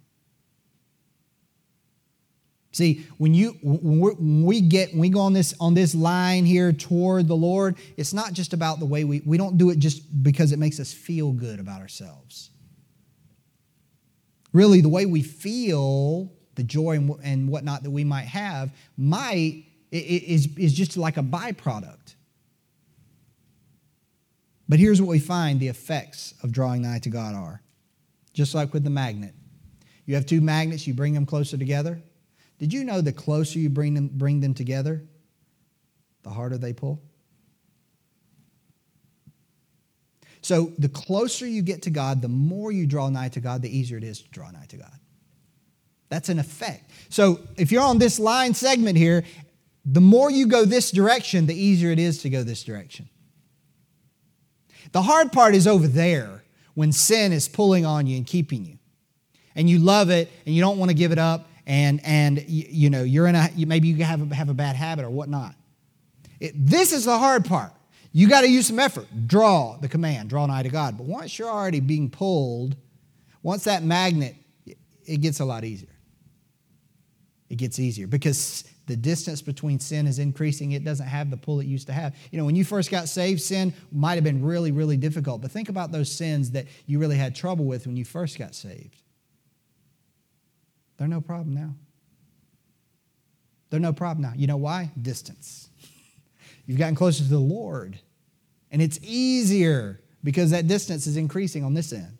See, 2.71 3.05
when 3.17 3.34
you 3.34 3.58
when 3.63 4.43
we 4.43 4.62
get 4.62 4.91
when 4.91 4.99
we 4.99 5.10
go 5.10 5.21
on 5.21 5.34
this 5.34 5.55
on 5.60 5.73
this 5.73 5.95
line 5.95 6.45
here 6.45 6.71
toward 6.71 7.27
the 7.27 7.36
Lord, 7.36 7.77
it's 7.97 8.13
not 8.13 8.34
just 8.34 8.53
about 8.53 8.79
the 8.79 8.86
way 8.86 9.03
we 9.03 9.21
we 9.25 9.38
don't 9.38 9.58
do 9.58 9.71
it 9.71 9.79
just 9.79 10.23
because 10.23 10.51
it 10.51 10.60
makes 10.60 10.79
us 10.79 10.93
feel 10.93 11.32
good 11.32 11.60
about 11.60 11.82
ourselves. 11.82 12.51
Really, 14.53 14.82
the 14.82 14.89
way 14.89 15.05
we 15.05 15.21
feel, 15.21 16.32
the 16.55 16.63
joy 16.63 16.97
and 17.23 17.49
whatnot 17.49 17.84
that 17.84 17.91
we 17.91 18.03
might 18.03 18.25
have, 18.25 18.71
might 18.97 19.65
is, 19.91 20.47
is 20.58 20.73
just 20.73 20.97
like 20.97 21.17
a 21.17 21.23
byproduct. 21.23 22.15
But 24.67 24.79
here's 24.79 25.01
what 25.01 25.10
we 25.10 25.19
find 25.19 25.60
the 25.60 25.67
effects 25.67 26.36
of 26.43 26.51
drawing 26.51 26.84
nigh 26.84 26.99
to 26.99 27.10
God 27.10 27.34
are. 27.36 27.62
Just 28.34 28.53
like 28.53 28.73
with 28.73 28.84
the 28.84 28.91
magnet. 28.91 29.34
You 30.05 30.15
have 30.15 30.25
two 30.25 30.41
magnets, 30.41 30.86
you 30.86 30.93
bring 30.93 31.13
them 31.13 31.25
closer 31.25 31.58
together. 31.58 32.01
Did 32.59 32.73
you 32.73 32.83
know 32.83 33.01
the 33.01 33.13
closer 33.13 33.57
you 33.57 33.69
bring 33.69 33.93
them, 33.93 34.09
bring 34.13 34.41
them 34.41 34.53
together, 34.53 35.03
the 36.23 36.29
harder 36.29 36.57
they 36.57 36.73
pull? 36.73 37.01
So 40.41 40.73
the 40.77 40.89
closer 40.89 41.47
you 41.47 41.61
get 41.61 41.83
to 41.83 41.89
God, 41.89 42.21
the 42.21 42.27
more 42.27 42.71
you 42.71 42.85
draw 42.85 43.09
nigh 43.09 43.29
to 43.29 43.39
God, 43.39 43.61
the 43.61 43.75
easier 43.75 43.97
it 43.97 44.03
is 44.03 44.21
to 44.21 44.29
draw 44.29 44.49
nigh 44.51 44.65
to 44.69 44.77
God. 44.77 44.91
That's 46.09 46.29
an 46.29 46.39
effect. 46.39 46.89
So 47.09 47.39
if 47.55 47.71
you're 47.71 47.83
on 47.83 47.97
this 47.97 48.19
line 48.19 48.53
segment 48.53 48.97
here, 48.97 49.23
the 49.85 50.01
more 50.01 50.29
you 50.29 50.47
go 50.47 50.65
this 50.65 50.91
direction, 50.91 51.45
the 51.45 51.53
easier 51.53 51.91
it 51.91 51.99
is 51.99 52.21
to 52.23 52.29
go 52.29 52.43
this 52.43 52.63
direction. 52.63 53.09
The 54.91 55.01
hard 55.01 55.31
part 55.31 55.55
is 55.55 55.67
over 55.67 55.87
there 55.87 56.43
when 56.73 56.91
sin 56.91 57.31
is 57.31 57.47
pulling 57.47 57.85
on 57.85 58.07
you 58.07 58.17
and 58.17 58.25
keeping 58.25 58.65
you. 58.65 58.79
And 59.55 59.69
you 59.69 59.79
love 59.79 60.09
it 60.09 60.31
and 60.45 60.55
you 60.55 60.61
don't 60.61 60.77
want 60.77 60.89
to 60.89 60.95
give 60.95 61.11
it 61.11 61.19
up 61.19 61.48
and 61.69 62.01
and 62.03 62.43
you, 62.49 62.65
you 62.67 62.89
know 62.89 63.03
you're 63.03 63.27
in 63.27 63.36
a 63.36 63.49
maybe 63.55 63.88
you 63.88 64.03
have 64.03 64.32
a, 64.32 64.36
have 64.36 64.49
a 64.49 64.53
bad 64.53 64.75
habit 64.75 65.05
or 65.05 65.10
whatnot. 65.10 65.55
It, 66.39 66.53
this 66.55 66.91
is 66.91 67.05
the 67.05 67.17
hard 67.17 67.45
part. 67.45 67.71
You 68.12 68.27
got 68.27 68.41
to 68.41 68.49
use 68.49 68.67
some 68.67 68.79
effort. 68.79 69.08
Draw 69.27 69.77
the 69.77 69.88
command, 69.88 70.29
draw 70.29 70.45
nigh 70.47 70.63
to 70.63 70.69
God. 70.69 70.97
But 70.97 71.05
once 71.05 71.38
you're 71.38 71.49
already 71.49 71.79
being 71.79 72.10
pulled, 72.10 72.75
once 73.43 73.65
that 73.65 73.84
magnet, 73.84 74.36
it 75.05 75.21
gets 75.21 75.41
a 75.41 75.45
lot 75.45 75.63
easier. 75.63 75.89
It 77.49 77.58
gets 77.58 77.77
easier 77.77 78.08
because 78.08 78.63
the 78.88 78.95
distance 78.95 79.43
between 79.43 79.79
sin 79.79 80.08
is 80.08 80.17
increasing. 80.17 80.71
It 80.71 80.84
doesn't 80.84 81.05
have 81.05 81.29
the 81.29 81.38
pull 81.38 81.60
it 81.60 81.67
used 81.67 81.86
to 81.88 81.93
have. 81.93 82.15
You 82.32 82.39
know, 82.39 82.45
when 82.45 82.55
you 82.55 82.65
first 82.65 82.89
got 82.89 83.10
saved, 83.10 83.41
sin 83.41 83.73
might 83.91 84.15
have 84.15 84.23
been 84.23 84.43
really, 84.43 84.71
really 84.71 84.97
difficult. 84.97 85.41
But 85.41 85.51
think 85.51 85.69
about 85.69 85.91
those 85.91 86.12
sins 86.12 86.51
that 86.51 86.65
you 86.88 86.97
really 86.97 87.17
had 87.17 87.36
trouble 87.36 87.65
with 87.65 87.86
when 87.86 87.95
you 87.95 88.05
first 88.05 88.39
got 88.39 88.55
saved. 88.55 89.03
They're 90.99 91.07
no 91.07 91.21
problem 91.21 91.55
now. 91.55 91.73
They're 93.69 93.79
no 93.79 93.93
problem 93.93 94.21
now. 94.21 94.33
You 94.35 94.47
know 94.47 94.57
why? 94.57 94.91
Distance. 95.01 95.69
You've 96.65 96.77
gotten 96.77 96.95
closer 96.95 97.23
to 97.23 97.29
the 97.29 97.39
Lord. 97.39 97.97
And 98.69 98.81
it's 98.81 98.99
easier 99.01 100.01
because 100.23 100.51
that 100.51 100.67
distance 100.67 101.07
is 101.07 101.15
increasing 101.15 101.63
on 101.63 101.73
this 101.73 101.93
end. 101.93 102.17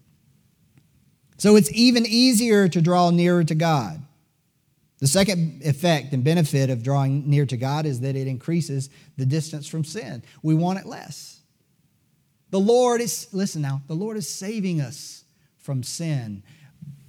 So 1.38 1.58
it's 1.58 1.72
even 1.74 2.06
easier 2.06 2.70
to 2.70 2.82
draw 2.82 3.12
nearer 3.12 3.44
to 3.44 3.56
God. 3.56 4.02
The 5.00 5.08
second 5.08 5.62
effect 5.63 6.13
and 6.13 6.24
benefit 6.24 6.70
of 6.70 6.82
drawing 6.82 7.30
near 7.30 7.46
to 7.48 7.58
God 7.58 7.86
is 7.86 8.00
that 8.02 8.15
it 8.15 8.28
increases 8.28 8.89
the 9.18 9.26
distance 9.26 9.68
from 9.68 9.84
sin. 9.84 10.24
We 10.42 10.56
want 10.56 10.80
it 10.80 10.86
less. 10.86 11.42
The 12.50 12.60
Lord 12.60 13.02
is, 13.02 13.28
listen 13.34 13.62
now, 13.62 13.82
the 13.88 13.94
Lord 13.94 14.18
is 14.18 14.28
saving 14.28 14.82
us 14.82 15.24
from 15.58 15.84
sin 15.84 16.44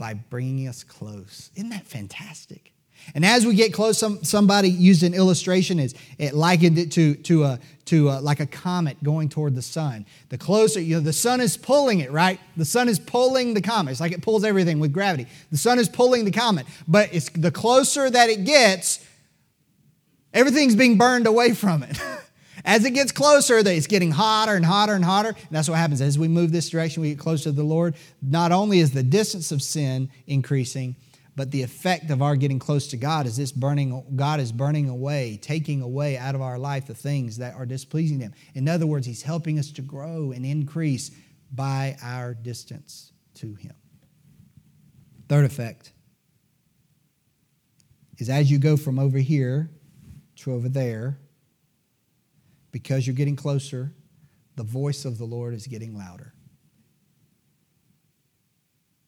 by 0.01 0.15
bringing 0.15 0.67
us 0.67 0.83
close. 0.83 1.51
Isn't 1.55 1.69
that 1.69 1.87
fantastic? 1.87 2.73
And 3.15 3.23
as 3.23 3.45
we 3.45 3.55
get 3.55 3.75
close, 3.75 3.99
some, 3.99 4.25
somebody 4.25 4.71
used 4.71 5.03
an 5.03 5.13
illustration 5.13 5.79
is 5.79 5.95
it 6.19 6.35
likened 6.35 6.79
it 6.79 6.91
to, 6.93 7.17
to, 7.17 7.45
a, 7.45 7.61
to 7.85 8.09
a, 8.09 8.17
like 8.21 8.41
a 8.41 8.47
comet 8.47 8.97
going 9.03 9.29
toward 9.29 9.55
the 9.55 9.63
sun. 9.63 10.07
The 10.31 10.39
closer, 10.39 10.81
you 10.81 10.95
know, 10.95 11.01
the 11.01 11.13
sun 11.13 11.43
is 11.43 11.59
pulling 11.59 12.01
it, 12.01 12.11
right? 12.11 12.41
The 12.57 12.65
sun 12.65 12.89
is 12.89 12.99
pulling 12.99 13.53
the 13.53 13.61
comet. 13.61 13.91
It's 13.91 14.01
like 14.01 14.13
it 14.13 14.23
pulls 14.23 14.43
everything 14.43 14.81
with 14.81 14.91
gravity. 14.91 15.27
The 15.51 15.59
sun 15.59 15.79
is 15.79 15.89
pulling 15.89 16.25
the 16.25 16.31
comet, 16.31 16.67
but 16.89 17.13
it's 17.13 17.29
the 17.29 17.51
closer 17.51 18.09
that 18.09 18.31
it 18.31 18.45
gets, 18.45 19.05
everything's 20.33 20.77
being 20.77 20.97
burned 20.97 21.27
away 21.27 21.53
from 21.53 21.83
it. 21.83 22.01
As 22.65 22.85
it 22.85 22.91
gets 22.91 23.13
closer, 23.13 23.59
it's 23.59 23.87
getting 23.87 24.11
hotter 24.11 24.55
and 24.55 24.65
hotter 24.65 24.95
and 24.95 25.05
hotter. 25.05 25.29
And 25.29 25.49
that's 25.51 25.69
what 25.69 25.79
happens. 25.79 26.01
As 26.01 26.19
we 26.19 26.29
move 26.29 26.53
this 26.53 26.71
direction, 26.71 27.03
we 27.03 27.11
get 27.11 27.19
closer 27.19 27.45
to 27.45 27.53
the 27.53 27.63
Lord. 27.63 27.95
Not 28.23 28.53
only 28.53 28.81
is 28.81 28.93
the 28.93 29.03
distance 29.03 29.53
of 29.53 29.63
sin 29.63 30.11
increasing, 30.27 30.97
but 31.37 31.51
the 31.51 31.63
effect 31.63 32.11
of 32.11 32.23
our 32.23 32.37
getting 32.37 32.59
close 32.59 32.89
to 32.89 32.97
God 32.97 33.27
is 33.27 33.37
this 33.37 33.53
burning, 33.53 34.05
God 34.15 34.41
is 34.41 34.53
burning 34.53 34.89
away, 34.89 35.39
taking 35.41 35.81
away 35.81 36.19
out 36.19 36.35
of 36.35 36.43
our 36.43 36.59
life 36.59 36.87
the 36.87 36.95
things 36.95 37.39
that 37.39 37.55
are 37.55 37.67
displeasing 37.67 38.21
Him. 38.21 38.35
In 38.55 38.69
other 38.69 38.87
words, 38.87 39.07
He's 39.07 39.23
helping 39.23 39.59
us 39.59 39.71
to 39.73 39.83
grow 39.83 40.33
and 40.33 40.45
increase 40.45 41.11
by 41.53 41.97
our 42.03 42.35
distance 42.35 43.13
to 43.35 43.55
Him. 43.55 43.75
Third 45.29 45.45
effect 45.45 45.93
is 48.19 48.29
as 48.29 48.51
you 48.51 48.59
go 48.59 48.77
from 48.77 48.99
over 48.99 49.19
here 49.19 49.71
to 50.37 50.53
over 50.53 50.69
there, 50.69 51.19
because 52.73 53.07
you're 53.07 53.17
getting 53.17 53.37
closer, 53.37 53.93
the 54.57 54.63
voice 54.63 55.05
of 55.05 55.19
the 55.19 55.25
Lord 55.25 55.55
is 55.55 55.67
getting 55.67 55.97
louder. 55.97 56.33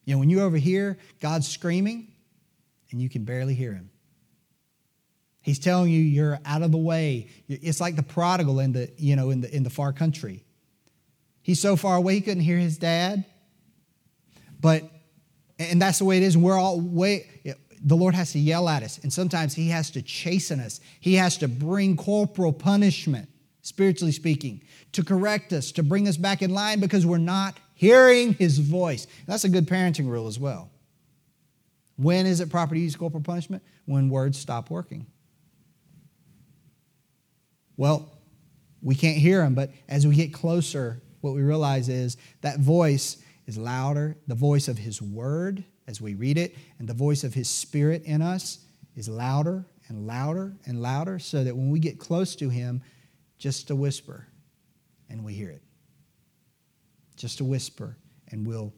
You 0.05 0.13
know, 0.13 0.19
when 0.19 0.29
you're 0.29 0.43
over 0.43 0.57
here, 0.57 0.97
God's 1.21 1.47
screaming, 1.47 2.11
and 2.91 3.01
you 3.01 3.09
can 3.09 3.23
barely 3.23 3.53
hear 3.53 3.73
him. 3.73 3.89
He's 5.41 5.59
telling 5.59 5.91
you 5.91 6.01
you're 6.01 6.39
out 6.45 6.61
of 6.61 6.71
the 6.71 6.77
way. 6.77 7.29
It's 7.47 7.81
like 7.81 7.95
the 7.95 8.03
prodigal 8.03 8.59
in 8.59 8.71
the, 8.71 8.91
you 8.97 9.15
know, 9.15 9.29
in 9.29 9.41
the, 9.41 9.53
in 9.53 9.63
the 9.63 9.69
far 9.69 9.91
country. 9.91 10.45
He's 11.41 11.59
so 11.59 11.75
far 11.75 11.97
away 11.97 12.15
he 12.15 12.21
couldn't 12.21 12.43
hear 12.43 12.57
his 12.57 12.77
dad. 12.77 13.25
But, 14.59 14.83
and 15.59 15.81
that's 15.81 15.99
the 15.99 16.05
way 16.05 16.17
it 16.17 16.23
is. 16.23 16.37
We're 16.37 16.57
all 16.57 16.79
way, 16.79 17.29
the 17.83 17.95
Lord 17.95 18.15
has 18.15 18.31
to 18.31 18.39
yell 18.39 18.69
at 18.69 18.83
us. 18.83 18.99
And 19.03 19.11
sometimes 19.11 19.53
he 19.53 19.67
has 19.69 19.91
to 19.91 20.01
chasten 20.01 20.61
us. 20.61 20.79
He 21.01 21.15
has 21.15 21.37
to 21.39 21.49
bring 21.49 21.97
corporal 21.97 22.53
punishment, 22.53 23.27
spiritually 23.63 24.11
speaking, 24.11 24.61
to 24.91 25.03
correct 25.03 25.51
us, 25.51 25.71
to 25.71 25.81
bring 25.81 26.07
us 26.07 26.17
back 26.17 26.41
in 26.41 26.53
line 26.53 26.79
because 26.79 27.05
we're 27.05 27.17
not 27.17 27.57
hearing 27.73 28.33
his 28.33 28.59
voice. 28.59 29.07
That's 29.25 29.45
a 29.45 29.49
good 29.49 29.67
parenting 29.67 30.07
rule 30.07 30.27
as 30.27 30.37
well. 30.37 30.69
When 31.95 32.25
is 32.25 32.39
it 32.39 32.49
proper 32.49 32.75
to 32.75 32.79
use 32.79 32.95
corporal 32.95 33.23
punishment? 33.23 33.63
When 33.85 34.09
words 34.09 34.37
stop 34.37 34.69
working. 34.69 35.07
Well, 37.75 38.11
we 38.81 38.95
can't 38.95 39.17
hear 39.17 39.43
him, 39.43 39.55
but 39.55 39.71
as 39.87 40.05
we 40.05 40.15
get 40.15 40.33
closer, 40.33 41.01
what 41.21 41.33
we 41.33 41.41
realize 41.41 41.89
is 41.89 42.17
that 42.41 42.59
voice 42.59 43.17
is 43.47 43.57
louder. 43.57 44.17
The 44.27 44.35
voice 44.35 44.67
of 44.67 44.77
His 44.77 45.01
Word 45.01 45.63
as 45.87 45.99
we 46.01 46.15
read 46.15 46.37
it, 46.37 46.55
and 46.79 46.87
the 46.87 46.93
voice 46.93 47.23
of 47.23 47.33
His 47.33 47.49
Spirit 47.49 48.03
in 48.03 48.21
us 48.21 48.59
is 48.95 49.09
louder 49.09 49.65
and 49.87 50.05
louder 50.07 50.53
and 50.65 50.81
louder, 50.81 51.19
so 51.19 51.43
that 51.43 51.55
when 51.55 51.71
we 51.71 51.79
get 51.79 51.99
close 51.99 52.35
to 52.37 52.49
Him, 52.49 52.81
just 53.43 53.71
a 53.71 53.75
whisper, 53.75 54.25
and 55.09 55.21
we 55.21 55.33
hear 55.33 55.49
it. 55.49 55.61
Just 57.17 57.41
a 57.41 57.43
whisper, 57.43 57.97
and 58.29 58.47
we'll, 58.47 58.73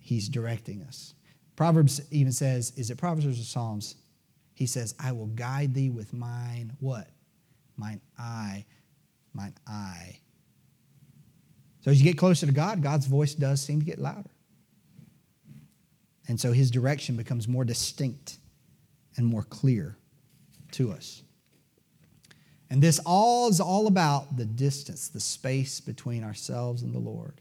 He's 0.00 0.28
directing 0.28 0.82
us. 0.82 1.14
Proverbs 1.54 2.00
even 2.10 2.32
says, 2.32 2.72
is 2.76 2.90
it 2.90 2.98
Proverbs 2.98 3.24
or 3.24 3.44
Psalms? 3.44 3.94
He 4.54 4.66
says, 4.66 4.96
I 4.98 5.12
will 5.12 5.28
guide 5.28 5.74
thee 5.74 5.90
with 5.90 6.12
mine 6.12 6.72
what? 6.80 7.08
Mine 7.76 8.00
eye. 8.18 8.64
Mine 9.32 9.54
eye. 9.64 10.18
So 11.82 11.92
as 11.92 12.00
you 12.00 12.04
get 12.04 12.18
closer 12.18 12.46
to 12.46 12.52
God, 12.52 12.82
God's 12.82 13.06
voice 13.06 13.34
does 13.34 13.62
seem 13.62 13.78
to 13.78 13.86
get 13.86 14.00
louder. 14.00 14.30
And 16.26 16.40
so 16.40 16.50
his 16.50 16.72
direction 16.72 17.14
becomes 17.14 17.46
more 17.46 17.64
distinct 17.64 18.38
and 19.16 19.24
more 19.24 19.44
clear 19.44 19.96
to 20.72 20.90
us. 20.90 21.22
And 22.70 22.82
this 22.82 23.00
all 23.06 23.48
is 23.48 23.60
all 23.60 23.86
about 23.86 24.36
the 24.36 24.44
distance, 24.44 25.08
the 25.08 25.20
space 25.20 25.80
between 25.80 26.22
ourselves 26.22 26.82
and 26.82 26.94
the 26.94 26.98
Lord. 26.98 27.40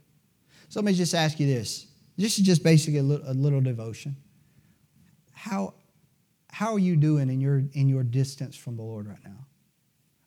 So 0.70 0.80
let 0.80 0.86
me 0.86 0.94
just 0.94 1.14
ask 1.14 1.40
you 1.40 1.48
this 1.48 1.88
this 2.18 2.40
is 2.40 2.46
just 2.46 2.64
basically 2.64 3.00
a 3.00 3.04
little, 3.04 3.30
a 3.30 3.34
little 3.34 3.62
devotion. 3.62 4.16
How, 5.34 5.76
how 6.52 6.74
are 6.74 6.80
you 6.80 6.96
doing 6.96 7.30
in 7.30 7.40
your, 7.40 7.64
in 7.74 7.88
your 7.88 8.04
distance 8.04 8.56
from 8.56 8.76
the 8.76 8.82
Lord 8.82 9.08
right 9.08 9.24
now? 9.24 9.46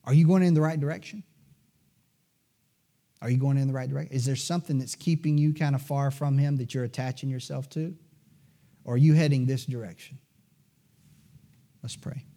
Are 0.04 0.14
you 0.14 0.26
going 0.26 0.44
in 0.44 0.54
the 0.54 0.60
right 0.60 0.78
direction? 0.78 1.24
Are 3.20 3.28
you 3.28 3.36
going 3.36 3.58
in 3.58 3.66
the 3.66 3.74
right 3.74 3.88
direction? 3.88 4.14
Is 4.14 4.24
there 4.24 4.36
something 4.36 4.78
that's 4.78 4.94
keeping 4.94 5.36
you 5.36 5.52
kind 5.52 5.74
of 5.74 5.82
far 5.82 6.10
from 6.10 6.38
Him 6.38 6.56
that 6.56 6.72
you're 6.72 6.84
attaching 6.84 7.28
yourself 7.28 7.68
to? 7.70 7.94
Or 8.84 8.94
are 8.94 8.98
you 8.98 9.14
heading 9.14 9.46
this 9.46 9.66
direction? 9.66 10.18
Let's 11.82 11.96
pray. 11.96 12.24